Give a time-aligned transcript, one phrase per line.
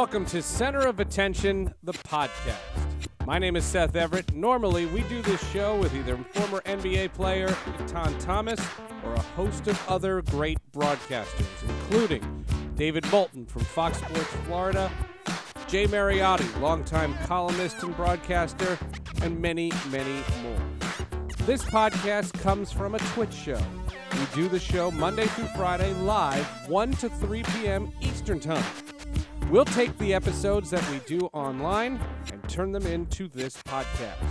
[0.00, 2.54] Welcome to Center of Attention, the podcast.
[3.26, 4.32] My name is Seth Everett.
[4.32, 8.60] Normally, we do this show with either former NBA player Etan Thomas
[9.04, 12.44] or a host of other great broadcasters, including
[12.76, 14.88] David Bolton from Fox Sports Florida,
[15.66, 18.78] Jay Mariotti, longtime columnist and broadcaster,
[19.22, 20.62] and many, many more.
[21.38, 23.60] This podcast comes from a Twitch show.
[24.12, 27.90] We do the show Monday through Friday live, 1 to 3 p.m.
[28.00, 28.64] Eastern Time.
[29.50, 31.98] We'll take the episodes that we do online
[32.30, 34.22] and turn them into this podcast.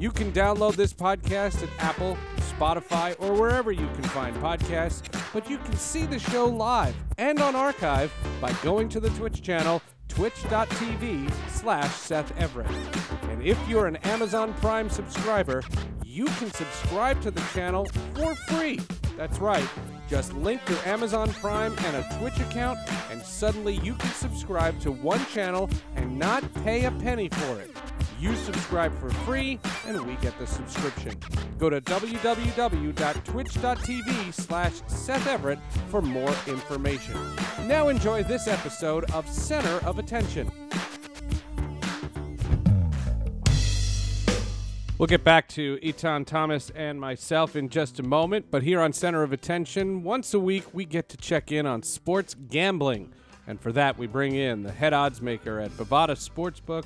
[0.00, 2.18] You can download this podcast at Apple,
[2.58, 7.40] Spotify, or wherever you can find podcasts, but you can see the show live and
[7.40, 12.70] on archive by going to the Twitch channel, twitch.tv slash Seth Everett.
[13.30, 15.62] And if you're an Amazon Prime subscriber,
[16.18, 18.80] you can subscribe to the channel for free.
[19.16, 19.68] That's right.
[20.08, 22.76] Just link your Amazon Prime and a Twitch account,
[23.12, 27.70] and suddenly you can subscribe to one channel and not pay a penny for it.
[28.18, 31.14] You subscribe for free, and we get the subscription.
[31.56, 37.14] Go to www.twitch.tv slash Seth Everett for more information.
[37.68, 40.50] Now enjoy this episode of Center of Attention.
[44.98, 48.92] We'll get back to Etan Thomas and myself in just a moment, but here on
[48.92, 53.12] Center of Attention, once a week we get to check in on sports gambling.
[53.46, 56.82] And for that, we bring in the head odds maker at Bovada Sportsbook,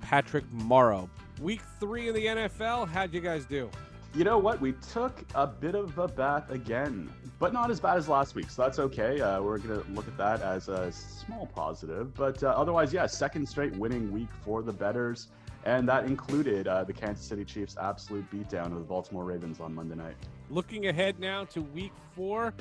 [0.00, 1.10] Patrick Morrow.
[1.40, 3.68] Week three in the NFL, how'd you guys do?
[4.14, 4.60] You know what?
[4.60, 8.50] We took a bit of a bath again, but not as bad as last week,
[8.50, 9.20] so that's okay.
[9.20, 12.14] Uh, we're going to look at that as a small positive.
[12.14, 15.26] But uh, otherwise, yeah, second straight winning week for the betters
[15.64, 19.74] and that included uh, the Kansas City Chiefs' absolute beatdown of the Baltimore Ravens on
[19.74, 20.16] Monday night.
[20.50, 22.54] Looking ahead now to Week Four,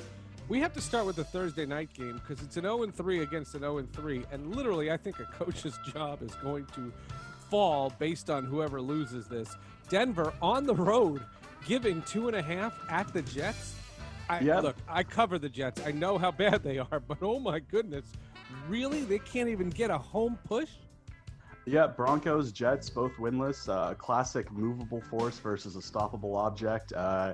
[0.50, 3.54] we have to start with the Thursday night game because it's an 0 3 against
[3.56, 6.92] an 0 3, and literally, I think a coach's job is going to
[7.50, 9.56] fall based on whoever loses this.
[9.90, 11.22] Denver on the road,
[11.66, 13.76] giving two and a half at the Jets.
[14.30, 14.64] I, yep.
[14.64, 15.82] Look, I cover the Jets.
[15.86, 18.06] I know how bad they are, but oh my goodness,
[18.68, 19.02] really?
[19.04, 20.70] They can't even get a home push?
[21.68, 23.68] Yeah, Broncos, Jets, both winless.
[23.68, 26.94] Uh, classic movable force versus a stoppable object.
[26.94, 27.34] Uh,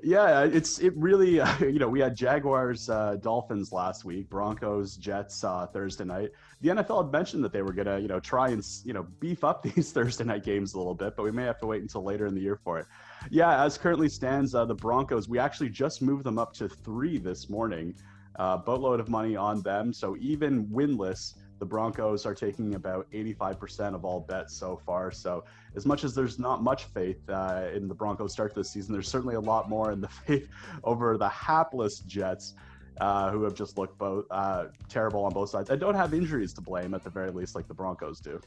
[0.00, 1.40] yeah, it's it really.
[1.40, 6.30] Uh, you know, we had Jaguars, uh, Dolphins last week, Broncos, Jets uh, Thursday night.
[6.60, 9.42] The NFL had mentioned that they were gonna, you know, try and you know beef
[9.42, 12.04] up these Thursday night games a little bit, but we may have to wait until
[12.04, 12.86] later in the year for it.
[13.30, 17.18] Yeah, as currently stands, uh, the Broncos, we actually just moved them up to three
[17.18, 17.96] this morning.
[18.38, 24.04] Boatload of money on them, so even winless the Broncos are taking about 85% of
[24.04, 25.12] all bets so far.
[25.12, 25.44] So,
[25.76, 29.06] as much as there's not much faith uh, in the Broncos start this season, there's
[29.06, 30.48] certainly a lot more in the faith
[30.82, 32.54] over the hapless Jets.
[33.00, 36.52] Uh, who have just looked both uh, terrible on both sides and don't have injuries
[36.52, 38.38] to blame at the very least, like the Broncos do.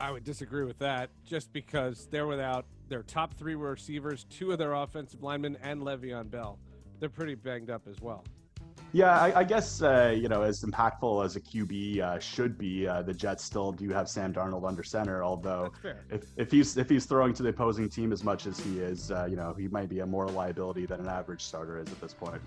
[0.00, 4.56] I would disagree with that, just because they're without their top three receivers, two of
[4.56, 6.58] their offensive linemen, and Le'Veon Bell.
[7.00, 8.24] They're pretty banged up as well.
[8.94, 12.86] Yeah, I, I guess uh, you know as impactful as a QB uh, should be,
[12.86, 15.24] uh, the Jets still do have Sam Darnold under center.
[15.24, 15.72] Although
[16.10, 19.10] if, if he's if he's throwing to the opposing team as much as he is,
[19.10, 22.00] uh, you know he might be a more liability than an average starter is at
[22.02, 22.42] this point.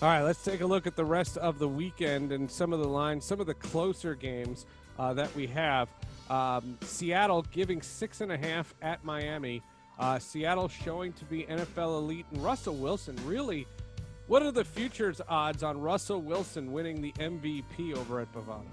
[0.00, 2.80] All right, let's take a look at the rest of the weekend and some of
[2.80, 4.64] the lines, some of the closer games
[4.98, 5.88] uh, that we have.
[6.30, 9.62] Um, Seattle giving six and a half at Miami.
[9.98, 13.66] Uh, Seattle showing to be NFL elite, and Russell Wilson really
[14.32, 18.64] what are the futures odds on Russell Wilson winning the MVP over at Bovada?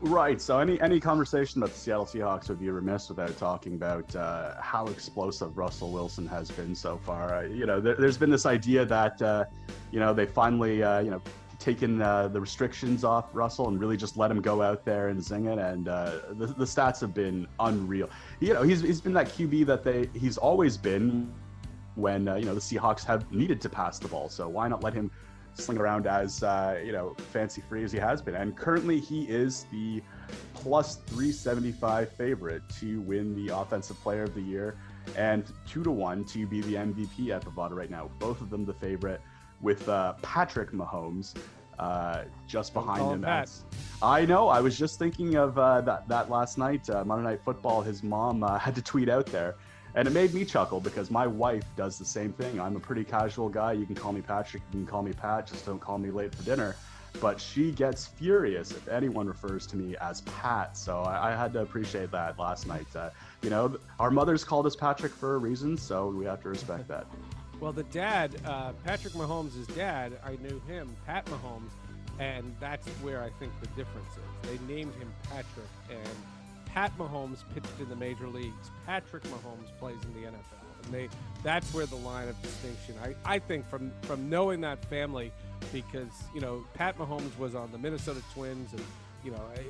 [0.00, 0.40] Right.
[0.40, 4.54] So any any conversation about the Seattle Seahawks would be remiss without talking about uh,
[4.60, 7.34] how explosive Russell Wilson has been so far.
[7.34, 9.46] Uh, you know, there, has been this idea that uh,
[9.90, 11.20] you know they finally uh, you know
[11.58, 15.20] taken uh, the restrictions off Russell and really just let him go out there and
[15.20, 15.58] zing it.
[15.58, 18.08] And uh, the, the stats have been unreal.
[18.38, 21.34] You know, he's he's been that QB that they he's always been
[21.96, 24.28] when uh, you know the Seahawks have needed to pass the ball.
[24.28, 25.10] So why not let him
[25.54, 28.36] sling around as uh, you know fancy free as he has been?
[28.36, 30.02] And currently he is the
[30.54, 34.76] plus 375 favorite to win the Offensive Player of the Year
[35.16, 38.10] and two to one to be the MVP at Bovada right now.
[38.18, 39.20] Both of them the favorite
[39.60, 41.34] with uh, Patrick Mahomes.
[41.78, 43.24] Uh, just behind him.
[43.26, 43.62] As,
[44.00, 44.48] I know.
[44.48, 47.82] I was just thinking of uh, that that last night, uh, Monday Night Football.
[47.82, 49.56] His mom uh, had to tweet out there
[49.96, 52.60] and it made me chuckle because my wife does the same thing.
[52.60, 53.72] I'm a pretty casual guy.
[53.72, 56.34] You can call me Patrick, you can call me Pat, just don't call me late
[56.34, 56.76] for dinner.
[57.18, 60.76] But she gets furious if anyone refers to me as Pat.
[60.76, 62.86] So I, I had to appreciate that last night.
[62.94, 63.08] Uh,
[63.40, 66.88] you know, our mothers called us Patrick for a reason, so we have to respect
[66.88, 67.06] that.
[67.58, 71.70] Well, the dad, uh, Patrick Mahomes' dad, I knew him, Pat Mahomes.
[72.18, 74.50] And that's where I think the difference is.
[74.50, 76.08] They named him Patrick, and
[76.76, 78.70] Pat Mahomes pitched in the major leagues.
[78.84, 80.84] Patrick Mahomes plays in the NFL.
[80.84, 81.08] And they
[81.42, 82.96] that's where the line of distinction.
[83.02, 85.32] I, I think from from knowing that family,
[85.72, 88.84] because you know Pat Mahomes was on the Minnesota Twins, and
[89.24, 89.62] you know I,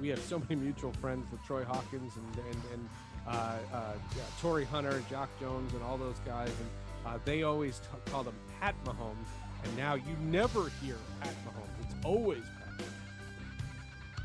[0.00, 2.88] we have so many mutual friends with Troy Hawkins and and, and
[3.28, 3.30] uh,
[3.72, 6.68] uh, yeah, Torii Hunter, Jacque Jones, and all those guys, and
[7.06, 9.28] uh, they always t- called him Pat Mahomes.
[9.62, 11.84] And now you never hear Pat Mahomes.
[11.86, 12.42] It's always.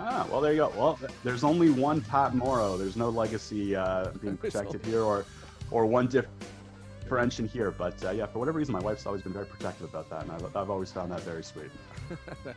[0.06, 0.74] Ah, well, there you go.
[0.76, 2.76] Well, there's only one Pat Morrow.
[2.76, 5.24] There's no legacy uh, being protected here, or
[5.72, 7.72] or one differentiation here.
[7.72, 10.32] But uh, yeah, for whatever reason, my wife's always been very protective about that, and
[10.32, 11.72] I've, I've always found that very sweet.
[12.10, 12.56] That's very.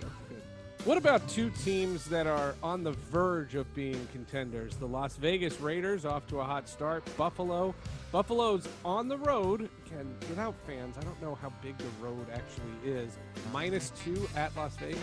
[0.00, 0.42] That's good.
[0.84, 4.76] What about two teams that are on the verge of being contenders?
[4.76, 7.02] The Las Vegas Raiders off to a hot start.
[7.16, 7.74] Buffalo.
[8.10, 9.70] Buffalo's on the road.
[9.88, 13.16] Can without fans, I don't know how big the road actually is.
[13.54, 14.98] Minus two at Las Vegas.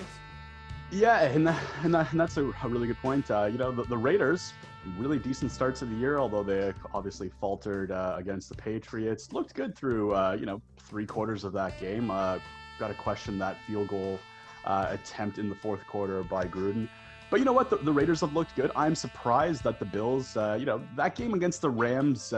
[0.91, 3.29] Yeah, and, that, and, that, and that's a, really good point.
[3.29, 4.53] Uh, you know, the, the, Raiders,
[4.97, 9.31] really decent starts of the year, although they obviously faltered uh, against the Patriots.
[9.31, 12.09] Looked good through, uh, you know, three quarters of that game.
[12.09, 12.39] Uh,
[12.79, 14.19] Got to question that field goal
[14.63, 16.87] uh, attempt in the fourth quarter by Gruden.
[17.29, 17.69] But you know what?
[17.69, 18.71] The, the, Raiders have looked good.
[18.73, 22.33] I'm surprised that the Bills, uh, you know, that game against the Rams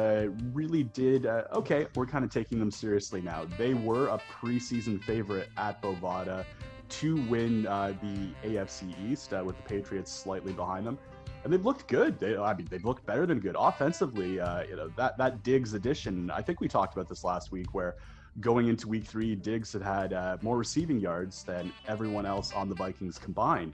[0.51, 1.27] really did.
[1.27, 3.45] Okay, we're kind of taking them seriously now.
[3.57, 6.43] They were a preseason favorite at Bovada
[6.91, 10.97] to win uh, the AFC East uh, with the Patriots slightly behind them.
[11.43, 12.19] And they've looked good.
[12.19, 14.39] They, I mean, they've looked better than good offensively.
[14.39, 16.29] Uh, you know that that Diggs addition.
[16.29, 17.95] I think we talked about this last week, where
[18.39, 22.75] going into Week Three, Diggs had had more receiving yards than everyone else on the
[22.75, 23.73] Vikings combined.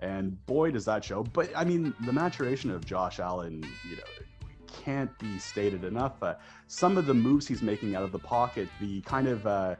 [0.00, 1.22] And boy, does that show.
[1.22, 4.02] But I mean, the maturation of Josh Allen, you know,
[4.84, 6.22] can't be stated enough.
[6.22, 6.34] Uh,
[6.66, 9.76] some of the moves he's making out of the pocket, the kind of uh,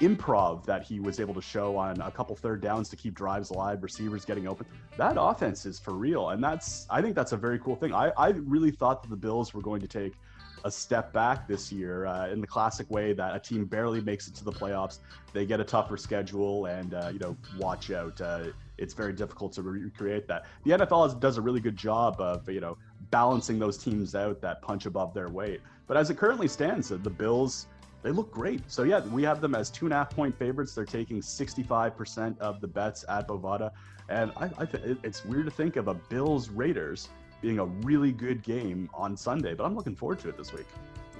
[0.00, 3.50] improv that he was able to show on a couple third downs to keep drives
[3.50, 4.66] alive, receivers getting open,
[4.96, 6.30] that offense is for real.
[6.30, 7.92] And that's, I think that's a very cool thing.
[7.92, 10.14] I, I really thought that the Bills were going to take
[10.64, 14.28] a step back this year uh, in the classic way that a team barely makes
[14.28, 14.98] it to the playoffs.
[15.32, 18.20] They get a tougher schedule, and uh, you know, watch out.
[18.20, 18.46] Uh,
[18.76, 20.46] it's very difficult to recreate that.
[20.64, 22.76] The NFL does a really good job of you know
[23.10, 25.60] balancing those teams out that punch above their weight.
[25.86, 27.66] But as it currently stands, the Bills
[28.02, 28.70] they look great.
[28.70, 30.74] So yeah, we have them as two and a half point favorites.
[30.74, 33.72] They're taking 65% of the bets at Bovada,
[34.08, 37.08] and I, I th- it's weird to think of a Bills Raiders
[37.40, 40.66] being a really good game on Sunday, but I'm looking forward to it this week.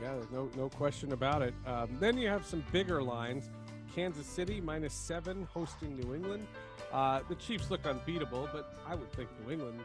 [0.03, 1.55] Yeah, there's no no question about it.
[1.67, 3.51] Um, then you have some bigger lines.
[3.95, 6.47] Kansas City minus seven hosting New England.
[6.93, 9.81] Uh, the Chiefs look unbeatable, but I would think New England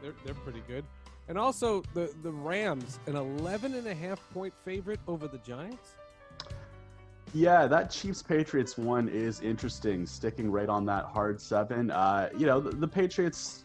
[0.00, 0.84] they, are they're pretty good.
[1.28, 5.96] And also the the Rams, an 11 and a half point favorite over the Giants.
[7.34, 11.90] Yeah, that Chiefs Patriots one is interesting, sticking right on that hard seven.
[11.90, 13.64] Uh, you know, the, the, Patriots,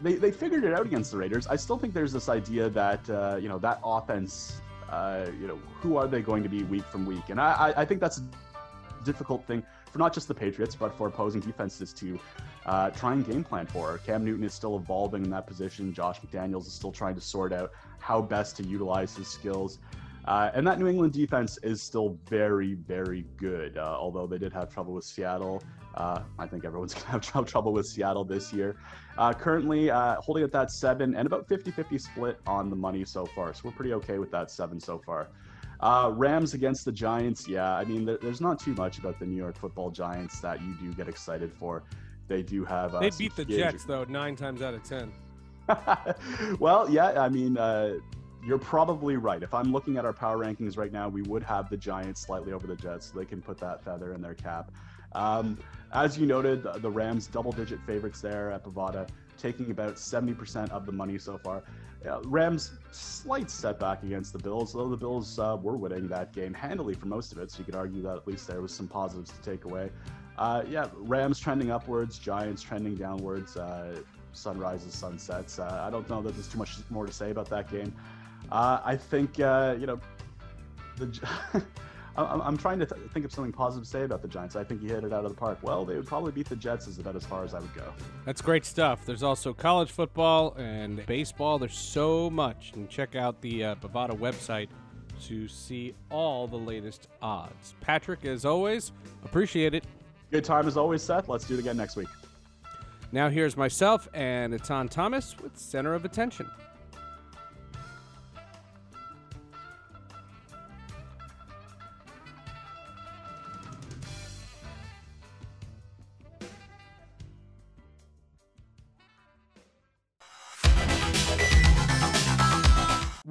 [0.00, 1.46] they, they figured it out against the Raiders.
[1.46, 5.58] I still think there's this idea that, uh, you know, that offense, uh, you know,
[5.80, 7.28] who are they going to be week from week?
[7.28, 11.06] And I, I think that's a difficult thing for not just the Patriots, but for
[11.06, 12.18] opposing defenses to
[12.66, 13.98] uh, try and game plan for.
[13.98, 15.92] Cam Newton is still evolving in that position.
[15.92, 19.78] Josh McDaniels is still trying to sort out how best to utilize his skills.
[20.24, 23.76] Uh, and that New England defense is still very, very good.
[23.76, 25.62] Uh, although they did have trouble with Seattle,
[25.94, 28.76] uh, I think everyone's going to have trouble with Seattle this year.
[29.18, 33.04] Uh, currently uh, holding at that seven and about 50 50 split on the money
[33.04, 33.52] so far.
[33.52, 35.28] So we're pretty okay with that seven so far.
[35.80, 37.48] Uh, Rams against the Giants.
[37.48, 40.62] Yeah, I mean, there, there's not too much about the New York football Giants that
[40.62, 41.82] you do get excited for.
[42.28, 42.92] They do have.
[43.00, 45.12] they beat the Jets, though, nine times out of 10.
[46.60, 47.56] well, yeah, I mean,
[48.44, 49.42] you're probably right.
[49.42, 52.52] If I'm looking at our power rankings right now, we would have the Giants slightly
[52.52, 54.72] over the Jets, so they can put that feather in their cap.
[55.14, 55.58] Um,
[55.92, 59.08] as you noted, the, Rams double-digit favorites there at Bovada,
[59.38, 61.62] taking about 70% of the money so far.
[62.08, 66.52] Uh, Rams slight setback against the Bills, though the Bills uh, were winning that game
[66.52, 68.88] handily for most of it, so you could argue that at least there was some
[68.88, 69.90] positives to take away.
[70.38, 73.56] Uh, yeah, Rams trending upwards, Giants trending downwards.
[73.56, 75.58] Uh, sunrises, sunsets.
[75.58, 77.94] Uh, I don't know that there's too much more to say about that game.
[78.50, 80.00] Uh, I think uh, you know
[80.96, 81.28] the.
[82.14, 84.54] I'm trying to th- think of something positive to say about the Giants.
[84.54, 85.58] I think you hit it out of the park.
[85.62, 87.90] Well, they would probably beat the Jets is about as far as I would go.
[88.26, 89.06] That's great stuff.
[89.06, 91.58] There's also college football and baseball.
[91.58, 92.72] There's so much.
[92.74, 94.68] And check out the uh, Bovada website
[95.22, 97.74] to see all the latest odds.
[97.80, 98.92] Patrick, as always,
[99.24, 99.84] appreciate it.
[100.30, 101.28] Good time as always, Seth.
[101.28, 102.08] Let's do it again next week.
[103.12, 106.50] Now here's myself and Etan Thomas with Center of Attention.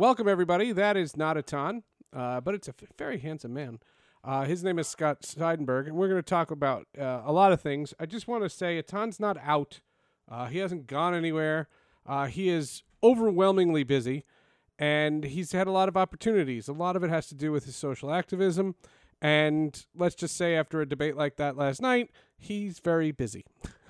[0.02, 0.72] Welcome, everybody.
[0.72, 3.78] That is not Etan, uh, but it's a f- very handsome man.
[4.24, 7.52] Uh, his name is Scott Seidenberg, and we're going to talk about uh, a lot
[7.52, 7.94] of things.
[8.00, 9.80] I just want to say Etan's not out.
[10.28, 11.68] Uh, he hasn't gone anywhere.
[12.04, 14.26] Uh, he is overwhelmingly busy,
[14.80, 16.68] and he's had a lot of opportunities.
[16.68, 18.74] A lot of it has to do with his social activism.
[19.22, 23.46] And let's just say, after a debate like that last night, he's very busy.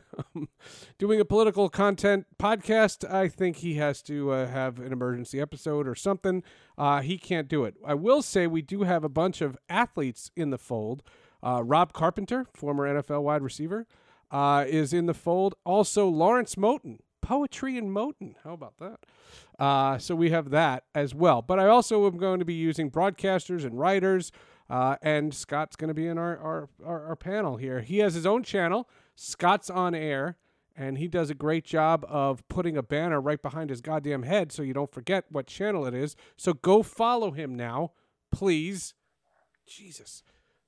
[0.97, 5.87] doing a political content podcast, I think he has to uh, have an emergency episode
[5.87, 6.43] or something.
[6.77, 7.75] Uh, he can't do it.
[7.85, 11.03] I will say we do have a bunch of athletes in the fold.
[11.43, 13.87] Uh, Rob Carpenter, former NFL wide receiver,
[14.31, 15.55] uh, is in the fold.
[15.65, 18.35] Also, Lawrence Moten, poetry and Moten.
[18.43, 18.99] How about that?
[19.57, 21.41] Uh, so we have that as well.
[21.41, 24.31] But I also am going to be using broadcasters and writers.
[24.69, 27.81] Uh, and Scott's going to be in our, our, our, our panel here.
[27.81, 28.87] He has his own channel.
[29.15, 30.37] Scott's on air,
[30.75, 34.51] and he does a great job of putting a banner right behind his goddamn head
[34.51, 36.15] so you don't forget what channel it is.
[36.37, 37.91] So go follow him now,
[38.31, 38.93] please.
[39.67, 40.23] Jesus.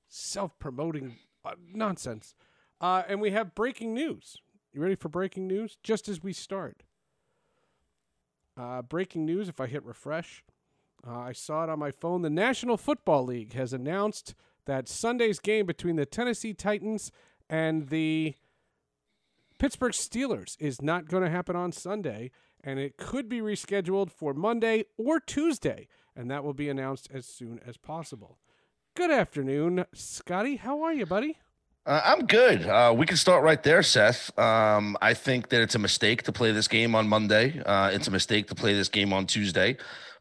[0.08, 2.34] Self promoting uh, nonsense.
[2.80, 4.36] Uh, and we have breaking news.
[4.72, 5.78] You ready for breaking news?
[5.82, 6.82] Just as we start.
[8.56, 10.44] Uh, breaking news, if I hit refresh,
[11.06, 12.22] uh, I saw it on my phone.
[12.22, 14.34] The National Football League has announced
[14.66, 17.10] that Sunday's game between the Tennessee Titans
[17.48, 18.34] and the
[19.58, 22.30] Pittsburgh Steelers is not going to happen on Sunday,
[22.62, 27.26] and it could be rescheduled for Monday or Tuesday, and that will be announced as
[27.26, 28.38] soon as possible.
[28.96, 30.56] Good afternoon, Scotty.
[30.56, 31.38] How are you, buddy?
[31.86, 32.66] Uh, I'm good.
[32.66, 34.36] Uh, we can start right there, Seth.
[34.38, 37.60] Um, I think that it's a mistake to play this game on Monday.
[37.64, 39.76] Uh, it's a mistake to play this game on Tuesday.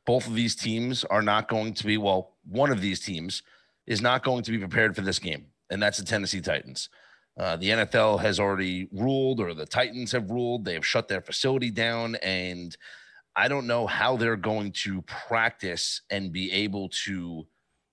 [0.05, 3.43] Both of these teams are not going to be, well, one of these teams
[3.87, 6.89] is not going to be prepared for this game, and that's the Tennessee Titans.
[7.37, 10.65] Uh, the NFL has already ruled, or the Titans have ruled.
[10.65, 12.75] They have shut their facility down, and
[13.35, 17.47] I don't know how they're going to practice and be able to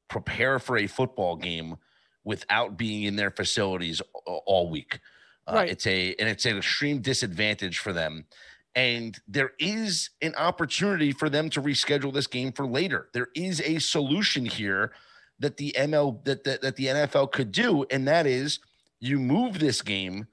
[0.09, 1.77] prepare for a football game
[2.25, 5.01] without being in their facilities all week.
[5.47, 5.71] Uh, right.
[5.71, 8.27] It's a and it's an extreme disadvantage for them.
[8.75, 13.09] And there is an opportunity for them to reschedule this game for later.
[13.13, 14.93] There is a solution here
[15.41, 18.61] that the ML that, that, that the NFL could do, and that is
[19.01, 20.27] you move this game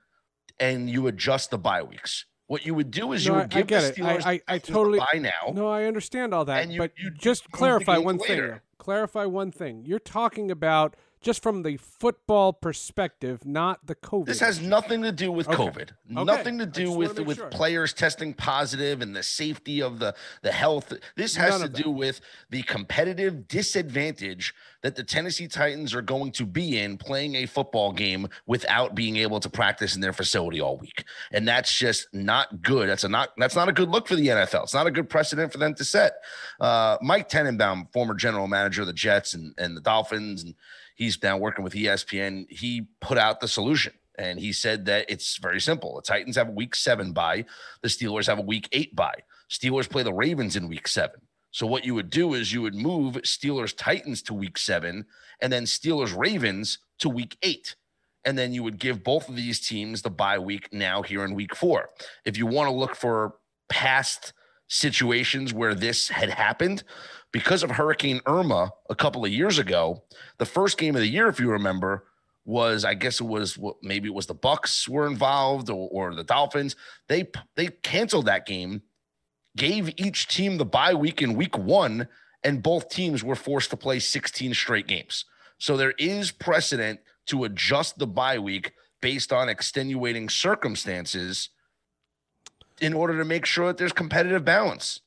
[0.60, 2.26] and you adjust the bye weeks.
[2.48, 4.26] What you would do is no, you would I, give I get the Steelers.
[4.26, 5.54] I, I, I totally buy now.
[5.54, 8.48] No, I understand all that, you, but you just clarify one later.
[8.50, 8.62] thing.
[8.78, 9.84] Clarify one thing.
[9.86, 14.28] You're talking about just from the football perspective, not the COVID.
[14.28, 15.58] This has nothing to do with okay.
[15.58, 15.82] COVID.
[15.82, 16.24] Okay.
[16.24, 17.48] Nothing to do with with sure.
[17.48, 20.94] players testing positive and the safety of the the health.
[21.16, 24.54] This has None to do with the competitive disadvantage
[24.88, 29.18] that the Tennessee Titans are going to be in playing a football game without being
[29.18, 31.04] able to practice in their facility all week.
[31.34, 32.88] And that's just not good.
[32.88, 34.64] That's a not that's not a good look for the NFL.
[34.64, 36.24] It's not a good precedent for them to set.
[36.62, 40.56] Uh, Mike Tannenbaum, former general manager of the Jets and, and the Dolphins and
[40.96, 42.50] he's now working with ESPN.
[42.50, 45.98] He put out the solution and he said that it's very simple.
[45.98, 47.44] The Titans have a week seven bye,
[47.82, 49.24] the Steelers have a week eight bye.
[49.50, 51.20] Steelers play the Ravens in week seven.
[51.52, 55.06] So what you would do is you would move Steelers Titans to week seven
[55.42, 57.76] and then Steelers Ravens to week eight.
[58.26, 61.34] And then you would give both of these teams the bye week now here in
[61.34, 61.90] week four.
[62.26, 63.36] If you want to look for
[63.70, 64.34] past
[64.68, 66.84] situations where this had happened,
[67.32, 70.04] because of Hurricane Irma a couple of years ago,
[70.40, 72.06] the first game of the year, if you remember,
[72.46, 76.16] was I guess it was what maybe it was the Bucs were involved or, or
[76.16, 76.76] the Dolphins.
[77.08, 78.82] They they canceled that game,
[79.58, 82.08] gave each team the bye week in week one,
[82.44, 85.26] and both teams were forced to play 16 straight games.
[85.58, 88.72] So there is precedent to adjust the bye week
[89.02, 91.50] based on extenuating circumstances
[92.80, 95.02] in order to make sure that there's competitive balance.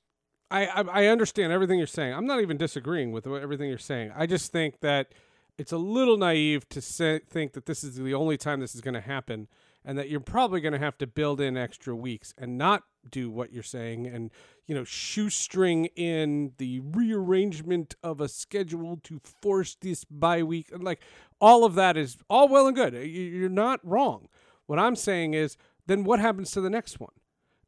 [0.50, 2.12] I, I understand everything you're saying.
[2.12, 4.12] I'm not even disagreeing with everything you're saying.
[4.16, 5.12] I just think that
[5.56, 8.80] it's a little naive to say, think that this is the only time this is
[8.80, 9.46] going to happen,
[9.84, 13.30] and that you're probably going to have to build in extra weeks and not do
[13.30, 14.30] what you're saying, and
[14.66, 20.70] you know shoestring in the rearrangement of a schedule to force this bye week.
[20.72, 21.00] and Like
[21.40, 22.92] all of that is all well and good.
[22.94, 24.28] You're not wrong.
[24.66, 25.56] What I'm saying is,
[25.86, 27.10] then what happens to the next one?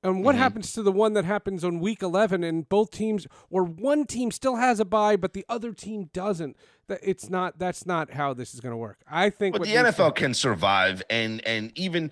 [0.03, 0.43] And what mm-hmm.
[0.43, 4.31] happens to the one that happens on week 11 and both teams or one team
[4.31, 6.57] still has a bye but the other team doesn't?
[6.89, 8.99] That it's not that's not how this is going to work.
[9.09, 12.11] I think But the NFL can survive and and even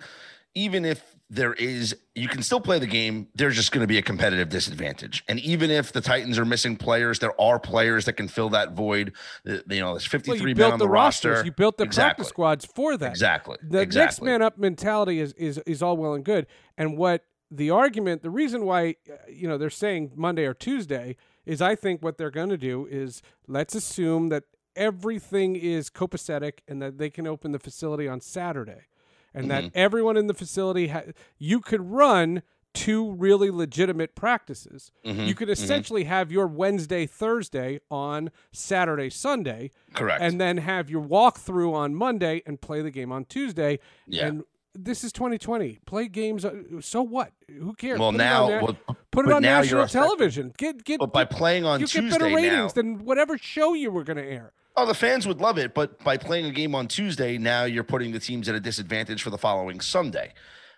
[0.55, 3.97] even if there is you can still play the game there's just going to be
[3.97, 8.13] a competitive disadvantage and even if the titans are missing players there are players that
[8.13, 9.13] can fill that void
[9.45, 11.45] you know there's 53 well, you built the, the rosters roster.
[11.45, 12.09] you built the exactly.
[12.09, 14.05] practice squads for that exactly the exactly.
[14.05, 18.23] next man up mentality is is is all well and good and what the argument,
[18.23, 22.17] the reason why uh, you know they're saying Monday or Tuesday is I think what
[22.17, 27.27] they're going to do is let's assume that everything is copacetic and that they can
[27.27, 28.85] open the facility on Saturday
[29.33, 29.67] and mm-hmm.
[29.67, 31.03] that everyone in the facility ha-
[31.37, 32.41] you could run
[32.73, 34.91] two really legitimate practices.
[35.05, 35.23] Mm-hmm.
[35.23, 35.63] You could mm-hmm.
[35.63, 36.09] essentially mm-hmm.
[36.11, 39.71] have your Wednesday, Thursday on Saturday, Sunday.
[39.93, 40.21] Correct.
[40.21, 43.79] And then have your walkthrough on Monday and play the game on Tuesday.
[44.07, 44.27] Yeah.
[44.27, 45.79] And this is 2020.
[45.85, 46.45] Play games.
[46.45, 47.31] Uh, so what?
[47.47, 47.99] Who cares?
[47.99, 48.77] Well, put now, it well,
[49.11, 50.53] put it on national television.
[50.57, 50.99] Get get.
[50.99, 54.03] But by playing on you Tuesday get better ratings now, than whatever show you were
[54.03, 54.53] going to air.
[54.77, 57.83] Oh, the fans would love it, but by playing a game on Tuesday, now you're
[57.83, 60.33] putting the teams at a disadvantage for the following Sunday.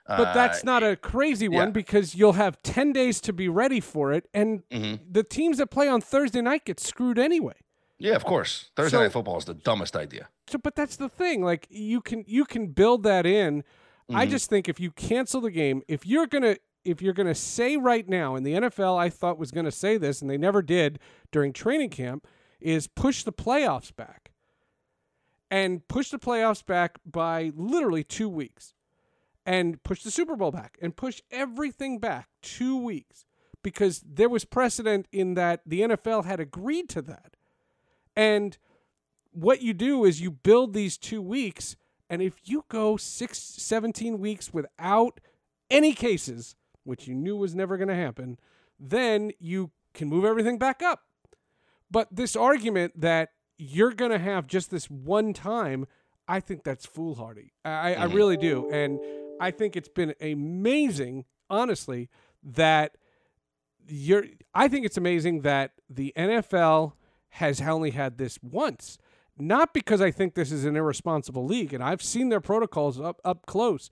[0.08, 1.72] But that's uh, not a crazy one yeah.
[1.72, 4.28] because you'll have 10 days to be ready for it.
[4.34, 4.96] And mm-hmm.
[5.10, 7.54] the teams that play on Thursday night get screwed anyway.
[8.00, 8.70] Yeah, of course.
[8.76, 10.28] Thursday so, night football is the dumbest idea.
[10.48, 11.42] So, but that's the thing.
[11.42, 13.64] Like you can you can build that in.
[14.10, 14.16] Mm-hmm.
[14.16, 17.78] I just think if you cancel the game, if you're gonna if you're gonna say
[17.78, 21.00] right now, and the NFL I thought was gonna say this, and they never did
[21.32, 22.28] during training camp,
[22.60, 24.32] is push the playoffs back.
[25.50, 28.74] And push the playoffs back by literally two weeks
[29.46, 33.26] and push the Super Bowl back and push everything back two weeks
[33.62, 37.36] because there was precedent in that the NFL had agreed to that.
[38.16, 38.58] And
[39.32, 41.76] what you do is you build these two weeks,
[42.10, 45.20] and if you go six, 17 weeks without
[45.70, 48.38] any cases, which you knew was never going to happen,
[48.80, 51.04] then you can move everything back up.
[51.90, 55.86] But this argument that you're going to have just this one time,
[56.28, 57.54] I think that's foolhardy.
[57.64, 58.16] I, I mm-hmm.
[58.16, 58.70] really do.
[58.72, 59.00] And
[59.40, 62.10] I think it's been amazing, honestly,
[62.44, 62.98] that
[63.88, 64.26] you're.
[64.54, 66.94] I think it's amazing that the NFL
[67.30, 68.98] has only had this once.
[69.38, 73.20] Not because I think this is an irresponsible league, and I've seen their protocols up
[73.26, 73.90] up close.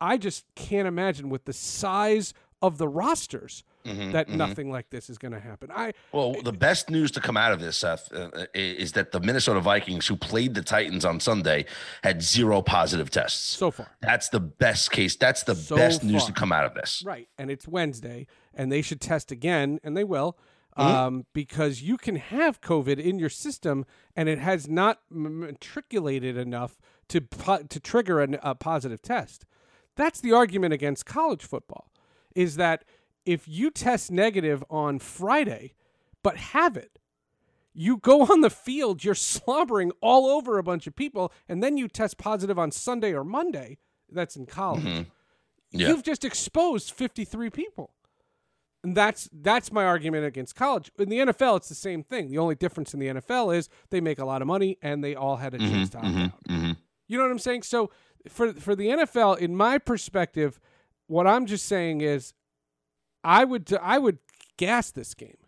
[0.00, 4.38] I just can't imagine with the size of the rosters mm-hmm, that mm-hmm.
[4.38, 5.70] nothing like this is going to happen.
[5.74, 9.20] I well, the best news to come out of this, Seth, uh, is that the
[9.20, 11.66] Minnesota Vikings, who played the Titans on Sunday,
[12.02, 13.90] had zero positive tests so far.
[14.00, 15.16] That's the best case.
[15.16, 16.10] That's the so best far.
[16.10, 17.02] news to come out of this.
[17.04, 20.36] Right, and it's Wednesday, and they should test again, and they will.
[20.76, 20.94] Mm-hmm.
[20.94, 26.78] Um, because you can have COVID in your system and it has not matriculated enough
[27.08, 29.46] to to trigger a, a positive test.
[29.96, 31.90] That's the argument against college football,
[32.34, 32.84] is that
[33.24, 35.74] if you test negative on Friday,
[36.22, 36.98] but have it,
[37.72, 41.76] you go on the field, you're slobbering all over a bunch of people, and then
[41.76, 43.78] you test positive on Sunday or Monday.
[44.10, 44.84] That's in college.
[44.84, 45.02] Mm-hmm.
[45.72, 45.88] Yeah.
[45.88, 47.90] You've just exposed 53 people.
[48.86, 50.92] And that's that's my argument against college.
[50.96, 52.30] In the NFL, it's the same thing.
[52.30, 55.16] The only difference in the NFL is they make a lot of money and they
[55.16, 56.44] all had a mm-hmm, chance to opt mm-hmm, out.
[56.48, 56.72] Mm-hmm.
[57.08, 57.64] You know what I'm saying?
[57.64, 57.90] So
[58.28, 60.60] for for the NFL, in my perspective,
[61.08, 62.32] what I'm just saying is
[63.24, 64.18] I would I would
[64.56, 65.38] gas this game.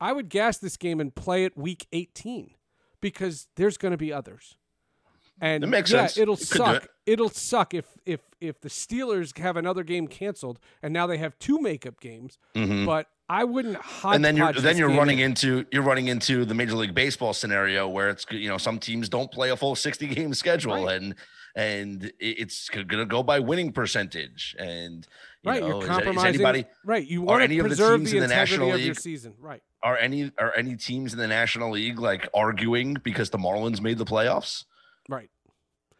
[0.00, 2.54] I would gas this game and play it week 18
[3.02, 4.56] because there's going to be others.
[5.40, 6.18] And it makes yeah, sense.
[6.18, 6.86] it'll suck.
[7.06, 7.18] It.
[7.18, 11.38] will suck if if if the Steelers have another game canceled and now they have
[11.38, 12.38] two makeup games.
[12.54, 12.86] Mm-hmm.
[12.86, 15.30] But I wouldn't And then you're then you're running in.
[15.30, 19.08] into you're running into the Major League Baseball scenario where it's you know some teams
[19.08, 20.96] don't play a full 60 game schedule right.
[20.96, 21.14] and
[21.56, 25.06] and it's going to go by winning percentage and
[25.44, 26.30] you right, know, you're compromising.
[26.30, 29.62] Is, anybody, right, you want to preserve the, the, the National League, your season, right?
[29.82, 33.98] Are any are any teams in the National League like arguing because the Marlins made
[33.98, 34.64] the playoffs?
[35.08, 35.30] Right.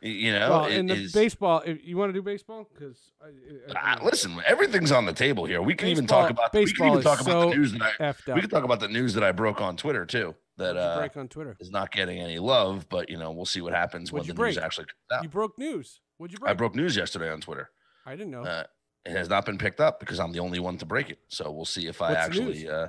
[0.05, 2.69] You know, well, in the is, baseball, you want to do baseball?
[2.75, 5.63] Because uh, listen, everything's on the table here.
[5.63, 6.91] We can baseball, even talk about baseball.
[6.91, 8.35] We can talk about so the news that I.
[8.35, 10.35] We can talk about the news that I broke on Twitter too.
[10.59, 13.63] That uh, break on Twitter is not getting any love, but you know we'll see
[13.63, 14.57] what happens What'd when the break?
[14.57, 15.23] news actually comes out.
[15.23, 16.01] You broke news.
[16.19, 16.51] What'd you break?
[16.51, 17.71] I broke news yesterday on Twitter.
[18.05, 18.45] I didn't know.
[18.45, 18.65] Uh,
[19.07, 21.19] it has not been picked up because I'm the only one to break it.
[21.29, 22.89] So we'll see if I What's actually uh,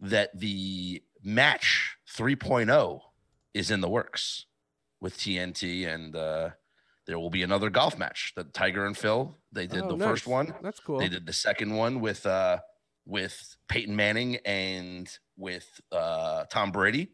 [0.00, 3.00] that the match 3.0
[3.52, 4.46] is in the works
[5.02, 6.50] with TNT and uh,
[7.06, 8.32] there will be another golf match.
[8.36, 10.08] The Tiger and Phil, they did oh, the nice.
[10.08, 10.54] first one.
[10.62, 11.00] That's cool.
[11.00, 12.58] They did the second one with uh
[13.04, 17.08] with Peyton Manning and with uh Tom Brady.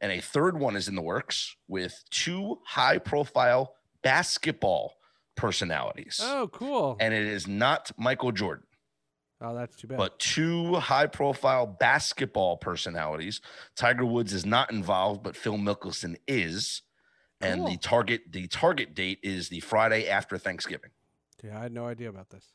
[0.00, 4.94] And a third one is in the works with two high profile basketball
[5.36, 6.20] personalities.
[6.22, 6.96] Oh, cool.
[6.98, 8.64] And it is not Michael Jordan.
[9.40, 9.98] Oh, that's too bad.
[9.98, 13.42] But two high profile basketball personalities.
[13.76, 16.82] Tiger Woods is not involved, but Phil Mickelson is.
[17.44, 17.68] And cool.
[17.68, 20.90] the target the target date is the Friday after Thanksgiving.
[21.42, 22.46] Yeah, I had no idea about this.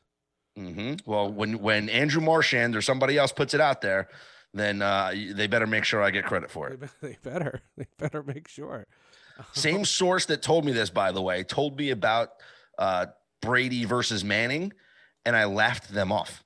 [0.58, 1.10] Mm-hmm.
[1.10, 4.10] Well, when when Andrew Marchand or somebody else puts it out there,
[4.54, 6.80] then uh, they better make sure I get credit for it.
[7.02, 7.62] They better.
[7.78, 8.88] They better make sure.
[9.54, 12.32] Same source that told me this, by the way, told me about
[12.78, 13.08] uh,
[13.42, 14.74] Brady versus Manning,
[15.26, 16.44] and I laughed them off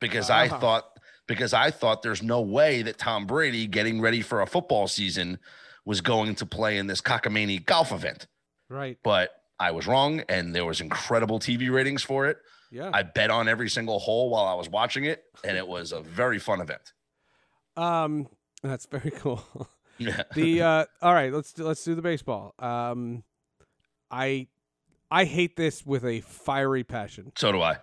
[0.00, 0.40] because uh-huh.
[0.40, 0.84] I thought
[1.26, 5.38] because I thought there's no way that Tom Brady getting ready for a football season
[5.84, 8.26] was going to play in this cockamamie golf event.
[8.68, 8.98] Right.
[9.02, 12.38] But I was wrong, and there was incredible TV ratings for it.
[12.70, 12.90] Yeah.
[12.92, 16.00] I bet on every single hole while I was watching it, and it was a
[16.00, 16.92] very fun event.
[17.76, 18.28] Um,
[18.62, 19.44] that's very cool.
[19.98, 20.22] Yeah.
[20.34, 22.54] the uh, all right, let's do, let's do the baseball.
[22.58, 23.24] Um,
[24.10, 24.48] I
[25.10, 27.32] I hate this with a fiery passion.
[27.36, 27.78] So do I.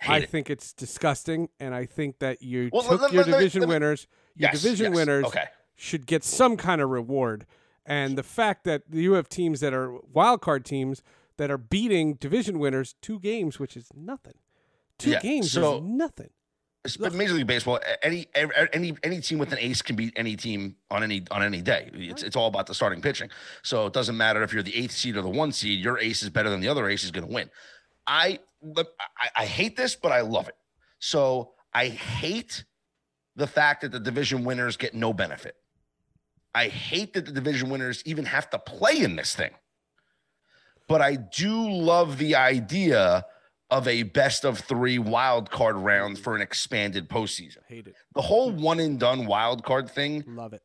[0.00, 0.28] Hate I it.
[0.30, 3.68] think it's disgusting, and I think that you Well, took let- your let- division let
[3.70, 4.96] winners, your Yes, division yes.
[4.96, 5.44] winners Okay.
[5.76, 7.46] Should get some kind of reward.
[7.84, 11.02] And the fact that you have teams that are wild card teams
[11.36, 14.34] that are beating division winners two games, which is nothing.
[14.98, 16.30] Two Yeah, games so- is nothing.
[17.00, 18.28] But Major League Baseball, any
[18.72, 21.90] any any team with an ace can beat any team on any on any day.
[21.92, 23.28] It's it's all about the starting pitching.
[23.64, 25.80] So it doesn't matter if you're the eighth seed or the one seed.
[25.82, 27.50] Your ace is better than the other ace is going to win.
[28.06, 28.38] I,
[28.76, 28.84] I
[29.34, 30.54] I hate this, but I love it.
[31.00, 32.64] So I hate
[33.34, 35.56] the fact that the division winners get no benefit.
[36.56, 39.50] I hate that the division winners even have to play in this thing.
[40.88, 43.26] But I do love the idea
[43.68, 47.58] of a best of three wild card round for an expanded postseason.
[47.68, 47.94] Hate it.
[48.14, 50.62] The whole one and done wild card thing, Love it.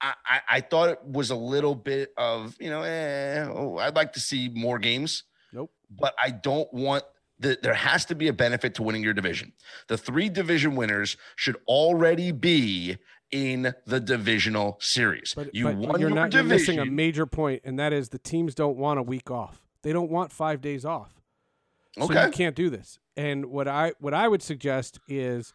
[0.00, 3.96] I, I, I thought it was a little bit of, you know, eh, oh, I'd
[3.96, 5.72] like to see more games, Nope.
[5.90, 7.02] but I don't want
[7.40, 9.52] the, there has to be a benefit to winning your division.
[9.88, 12.98] The three division winners should already be
[13.30, 15.34] in the divisional series.
[15.34, 18.10] But, you but won you're your not you're missing a major point, and that is
[18.10, 19.60] the teams don't want a week off.
[19.82, 21.14] They don't want five days off.
[21.98, 22.26] So Okay.
[22.26, 22.98] you can't do this.
[23.16, 25.54] And what I what I would suggest is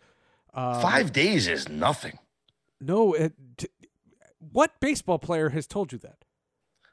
[0.54, 2.20] um, Five days is nothing.
[2.82, 3.68] No, it, t-
[4.52, 6.26] what baseball player has told you that?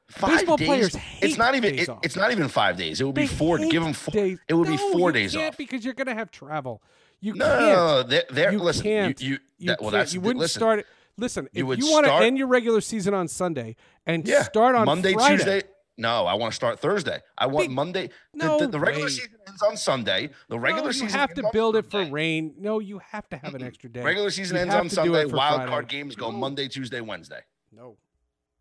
[0.07, 0.67] Five Baseball days.
[0.67, 1.75] players it's hate not even.
[1.75, 1.99] days It, off.
[2.03, 2.99] it's not even five days.
[3.01, 3.57] It would be four.
[3.57, 4.11] Give them four.
[4.13, 4.39] days.
[4.47, 5.57] It would be four you days can't off.
[5.57, 6.81] because you're going to have travel.
[7.21, 8.25] You No, can't.
[8.33, 9.21] they're, You listen, can't.
[9.21, 10.13] You, you, You, that, well, can't.
[10.13, 10.85] you wouldn't listen, start it.
[11.17, 14.75] Listen, you if you want to end your regular season on Sunday and Yeah, start
[14.75, 15.61] on Monday, Friday, Tuesday.
[15.97, 17.19] No, I want to start Thursday.
[17.37, 18.07] I want Big- Monday.
[18.33, 19.11] the- No the, the regular way.
[19.11, 20.29] season ends on Sunday.
[20.47, 22.53] The regular no, you season have to build it for rain.
[22.57, 24.01] No, you have to have an extra day.
[24.01, 25.25] Regular season You ends on Sunday.
[25.25, 25.69] Wild Friday.
[25.69, 26.37] card games go No.
[26.37, 27.41] Monday, Tuesday, Wednesday.
[27.73, 27.97] No,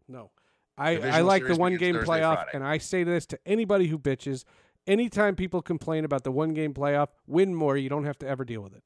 [0.09, 0.33] no.
[0.77, 2.51] I, I like the one game Thursday, playoff, Friday.
[2.55, 4.45] and I say this to anybody who bitches.
[4.89, 7.77] Anytime people complain about the one game playoff, win more.
[7.77, 8.83] You don't have to ever deal with it.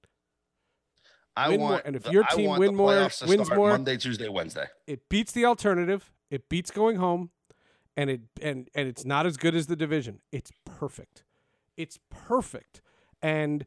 [1.37, 1.83] I Win more, want.
[1.87, 4.67] and if the- your team win more- wins more- Monday, Tuesday, Wednesday.
[4.87, 6.13] It beats the alternative.
[6.29, 7.31] It beats going home,
[7.97, 10.21] and it and and it's not as good as the division.
[10.31, 11.25] It's perfect.
[11.77, 12.83] It's perfect.
[13.23, 13.65] And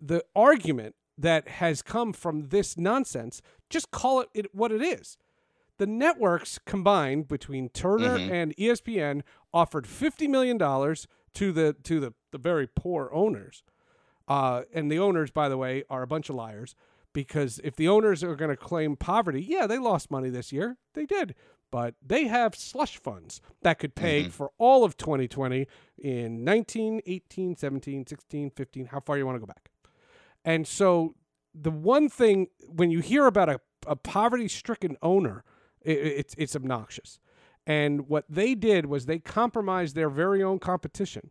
[0.00, 5.16] the argument that has come from this nonsense, just call it, it what it is.
[5.78, 8.30] The networks combined between Turner Mhm.
[8.30, 9.22] and ESPN
[9.54, 13.62] offered fifty million dollars to the to the, the very poor owners.
[14.28, 16.74] Uh, and the owners, by the way, are a bunch of liars
[17.12, 20.76] because if the owners are going to claim poverty, yeah, they lost money this year.
[20.94, 21.34] They did.
[21.70, 24.30] But they have slush funds that could pay Mhm.
[24.32, 25.66] for all of 2020
[25.98, 29.70] in 19, 18, 17, 16, 15, how far you want to go back.
[30.44, 31.14] And so
[31.54, 35.44] the one thing, when you hear about a, a poverty stricken owner,
[35.86, 37.18] i it's, it's obnoxious.
[37.66, 41.30] And what they did was they compromised their very own competition.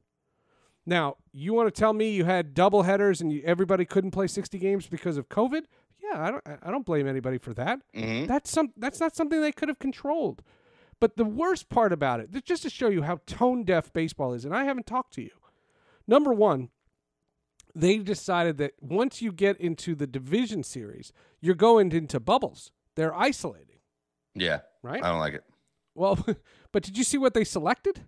[0.85, 4.27] Now, you want to tell me you had double headers and you, everybody couldn't play
[4.27, 5.63] 60 games because of COVID?
[6.03, 7.79] Yeah, I don't I don't blame anybody for that.
[7.95, 8.27] Mhm.
[8.27, 10.43] That's some that's not something they could have controlled.
[10.99, 14.45] But the worst part about it, just to show you how tone deaf baseball is,
[14.45, 15.31] and I haven't talked to you.
[16.07, 16.69] Number 1,
[17.73, 22.71] they decided that once you get into the division series, you're going into bubbles.
[22.95, 23.79] They're isolating,
[24.35, 25.03] Yeah, right?
[25.03, 25.43] I don't like it.
[25.95, 26.23] Well,
[26.71, 28.01] but did you see what they selected?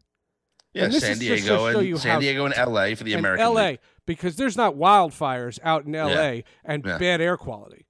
[0.73, 3.67] Yeah, San is just to Diego and San Diego and LA for the American LA
[3.69, 3.79] League.
[4.05, 6.97] because there's not wildfires out in LA and Yeah.
[6.99, 7.87] bad air quality.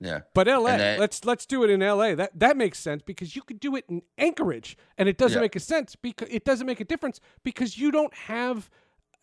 [0.00, 0.20] Yeah.
[0.34, 2.14] But LA, that- let's let's do it in LA.
[2.14, 5.42] That that makes sense because you could do it in Anchorage, and it doesn't Yeah.
[5.42, 8.70] make a sense because it doesn't make a difference because you don't have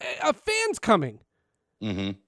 [0.02, 1.22] a, uh, fans coming.
[1.82, 2.20] Mm-hmm.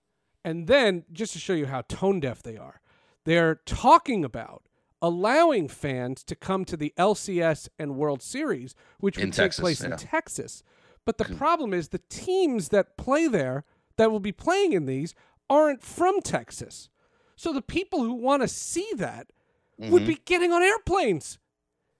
[0.43, 2.81] And then just to show you how tone deaf they are,
[3.25, 4.63] they're talking about
[5.03, 9.61] allowing fans to come to the LCS and World Series, which would In take Texas,
[9.61, 9.95] place in.
[9.97, 10.63] Texas.
[11.05, 13.65] But the problem is the teams that play there
[13.97, 15.13] that will be playing in these
[15.49, 16.89] aren't from Texas.
[17.35, 19.31] So the people who want to see that
[19.77, 20.07] would Mhm.
[20.07, 21.37] be getting on airplanes.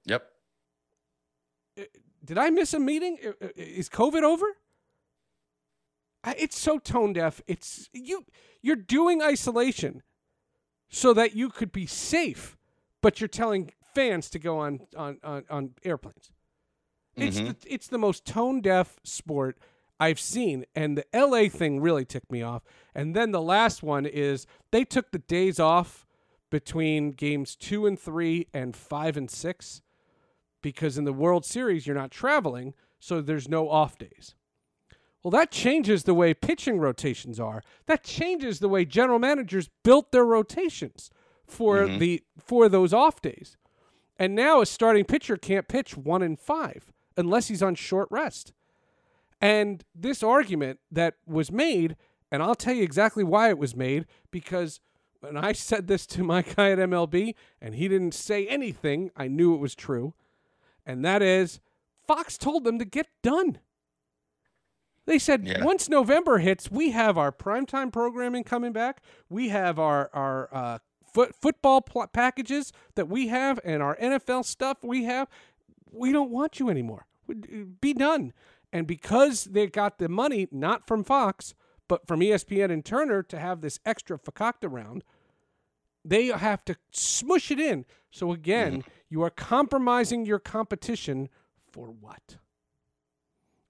[0.06, 0.32] Yep.
[2.24, 3.18] Did I miss a meeting?
[3.58, 4.46] Is COVID over?
[6.38, 7.42] It's so tone deaf.
[7.48, 8.26] It's you.
[8.62, 10.04] You're doing isolation
[10.88, 12.56] so that you could be safe,
[13.04, 16.32] but you're telling fans to go on on on, on airplanes.
[17.16, 17.60] It's Mhm.
[17.62, 19.60] the, it's the most tone deaf sport.
[20.00, 20.66] I've seen.
[20.76, 22.64] And the LA thing really ticked me off.
[22.96, 26.08] And then the last one is they took the days off
[26.50, 29.82] between games two and three and five and six
[30.62, 34.34] because in the World Series, you're not traveling, so there's no off days.
[35.22, 37.62] Well, that changes the way pitching rotations are.
[37.86, 41.12] That changes the way general managers built their rotations
[41.46, 41.98] for mm-hmm.
[42.00, 43.58] the for those off days.
[44.18, 48.54] And now a starting pitcher can't pitch 1 in 5 unless he's on short rest.
[49.42, 51.96] And this argument that was made,
[52.32, 54.80] and I'll tell you exactly why it was made because
[55.20, 59.28] when I said this to my guy at MLB and he didn't say anything, I
[59.28, 60.14] knew it was true.
[60.86, 61.60] And that is
[62.08, 63.60] Fox told them to get done.
[65.06, 65.64] They said yeah.
[65.64, 69.02] once November hits, we have our primetime programming coming back.
[69.30, 70.80] We have our our uh,
[71.14, 75.28] foot, football pl- packages that we have and our NFL stuff we have.
[75.92, 77.06] We don't want you anymore.
[77.82, 78.34] Be done.
[78.72, 81.54] And because they got the money not from Fox
[81.88, 85.04] but from ESPN and Turner to have this extra fakakta round,
[86.04, 87.86] they have to smush it in.
[88.12, 88.86] So again, mm.
[89.10, 91.30] you are compromising your competition
[91.72, 92.38] for what?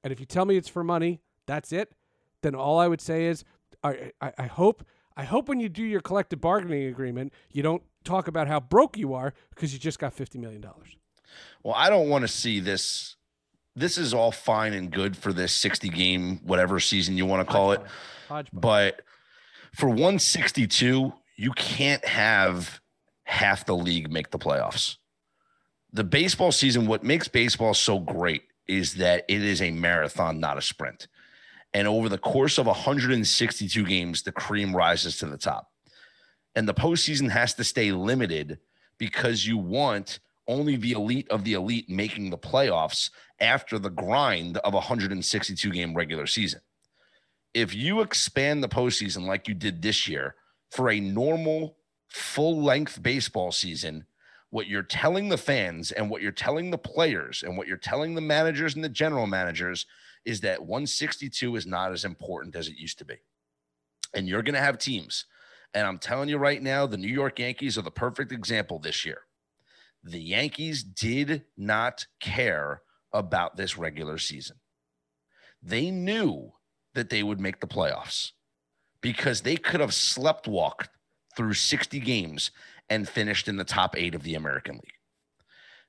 [0.04, 1.94] And if you tell me it's for money, that's it.
[2.42, 3.44] Then all I would say is,
[3.84, 7.84] I, I, I hope I hope when you do your collective bargaining agreement, you don't
[8.04, 10.98] talk about how broke you are because you just got fifty million dollars.
[11.64, 13.16] Well, I don't want to see this.
[13.76, 17.52] This is all fine and good for this sixty game whatever season you want to
[17.52, 17.82] call it,
[18.52, 19.02] but
[19.74, 22.82] for one sixty two, you can't have
[23.24, 24.98] half the league make the playoffs.
[25.92, 30.58] The baseball season, what makes baseball so great is that it is a marathon, not
[30.58, 31.08] a sprint.
[31.74, 35.72] And over the course of 162 games, the cream rises to the top.
[36.56, 38.60] And the postseason has to stay limited
[39.00, 43.10] because you want only the elite of the elite making the playoffs
[43.40, 46.62] after the grind of 162 game regular season.
[47.54, 50.36] If you expand the postseason like you did this year
[50.72, 51.78] for a normal
[52.10, 54.06] full length baseball season,
[54.50, 58.14] what you're telling the fans and what you're telling the players and what you're telling
[58.14, 59.86] the managers and the general managers
[60.26, 63.16] is that 162 is not as important as it used to be.
[64.14, 65.26] And you're going to have teams.
[65.74, 69.06] And I'm telling you right now, the New York Yankees are the perfect example this
[69.06, 69.22] year.
[70.04, 72.82] The Yankees did not care
[73.12, 74.58] about this regular season.
[75.62, 76.54] They knew
[76.94, 78.32] that they would make the playoffs
[79.02, 80.90] because they could have slept walked
[81.36, 82.52] through 60 games
[82.90, 85.00] and finished in the top eight of the American League.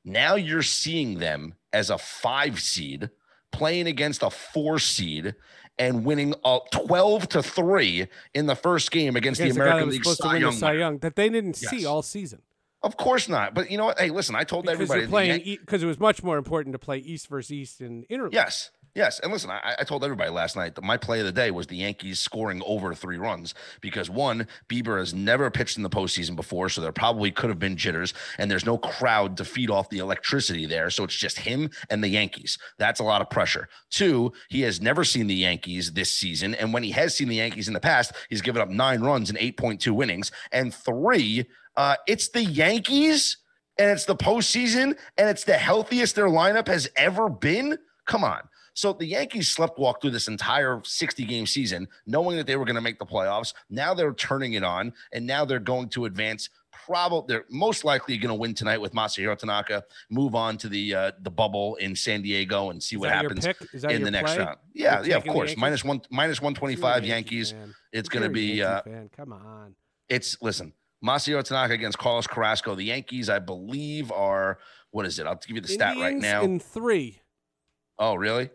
[0.05, 3.11] Now you're seeing them as a five seed
[3.55, 5.35] playing against a four seed
[5.79, 10.05] and winning a 12 to 3 in the first game against, against the American League
[10.05, 11.71] Cy Young, Cy Young that they didn't yes.
[11.71, 12.43] see all season.
[12.83, 13.55] Of course not.
[13.55, 13.99] But you know what?
[13.99, 17.29] Hey, listen, I told because everybody because it was much more important to play East
[17.29, 18.35] versus East in interleague.
[18.35, 18.71] Yes.
[18.95, 21.51] Yes, and listen, I, I, told everybody last night that my play of the day
[21.51, 25.91] was the Yankees scoring over three runs because one, Bieber has never pitched in the
[25.91, 29.69] postseason before, so there probably could have been jitters, and there's no crowd to feed
[29.69, 32.57] off the electricity there, so it's just him and the Yankees.
[32.79, 33.69] That's a lot of pressure.
[33.91, 37.37] Two, he has never seen the Yankees this season, and when he has seen the
[37.37, 40.31] Yankees in the past, he's given up nine runs in 8.2 innings.
[40.53, 43.39] And three, uh, it's the Yankees,
[43.77, 47.77] and it's the postseason, and it's the healthiest their lineup has ever been.
[48.07, 48.43] Come on.
[48.75, 52.65] So the Yankees slept walk through this entire 60 game season, knowing that they were
[52.65, 53.55] going to make the playoffs.
[53.71, 56.51] Now they're turning it on, and now they're going to advance.
[56.85, 59.85] Probably they're most likely going to win tonight with Masahiro Tanaka.
[60.11, 63.47] Move on to the uh, the bubble in San Diego and see what happens
[63.89, 64.45] in the next play?
[64.45, 64.59] round.
[64.75, 65.57] Yeah, yeah, of course.
[65.57, 67.53] Minus one, minus one twenty five Yankees.
[67.53, 67.75] Fan.
[67.93, 68.63] It's going to be.
[68.63, 68.83] Uh,
[69.17, 69.77] Come on.
[70.09, 70.75] It's listen.
[71.03, 72.75] Masahiro Tanaka against Carlos Carrasco.
[72.75, 74.59] The Yankees, I believe, are
[74.91, 75.27] what is it?
[75.27, 76.43] I'll give you the Indians stat right now.
[76.43, 77.21] In three.
[77.99, 78.51] Oh, really?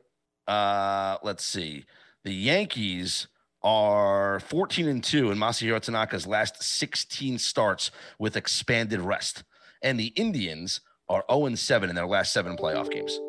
[0.49, 1.85] Uh, let's see.
[2.23, 3.27] The Yankees
[3.61, 9.43] are 14 and 2 in Masahiro Tanaka's last 16 starts with expanded rest.
[9.83, 13.19] And the Indians are 0 and 7 in their last seven playoff games.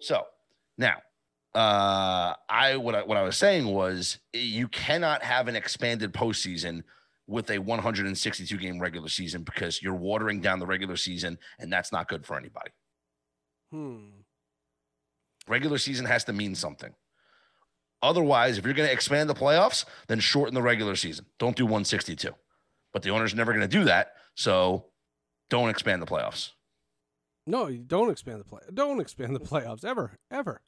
[0.00, 0.22] So
[0.78, 0.98] now,
[1.54, 6.82] uh, I what I what I was saying was you cannot have an expanded postseason
[7.26, 11.92] with a 162 game regular season because you're watering down the regular season, and that's
[11.92, 12.70] not good for anybody.
[13.72, 14.15] Hmm.
[15.48, 16.94] Regular season has to mean something.
[18.02, 21.26] Otherwise, if you're going to expand the playoffs, then shorten the regular season.
[21.38, 22.30] Don't do 162.
[22.92, 24.12] But the owner's never going to do that.
[24.34, 24.86] So
[25.50, 26.50] don't expand the playoffs.
[27.46, 28.60] No, you don't expand the play.
[28.72, 30.60] Don't expand the playoffs ever, ever.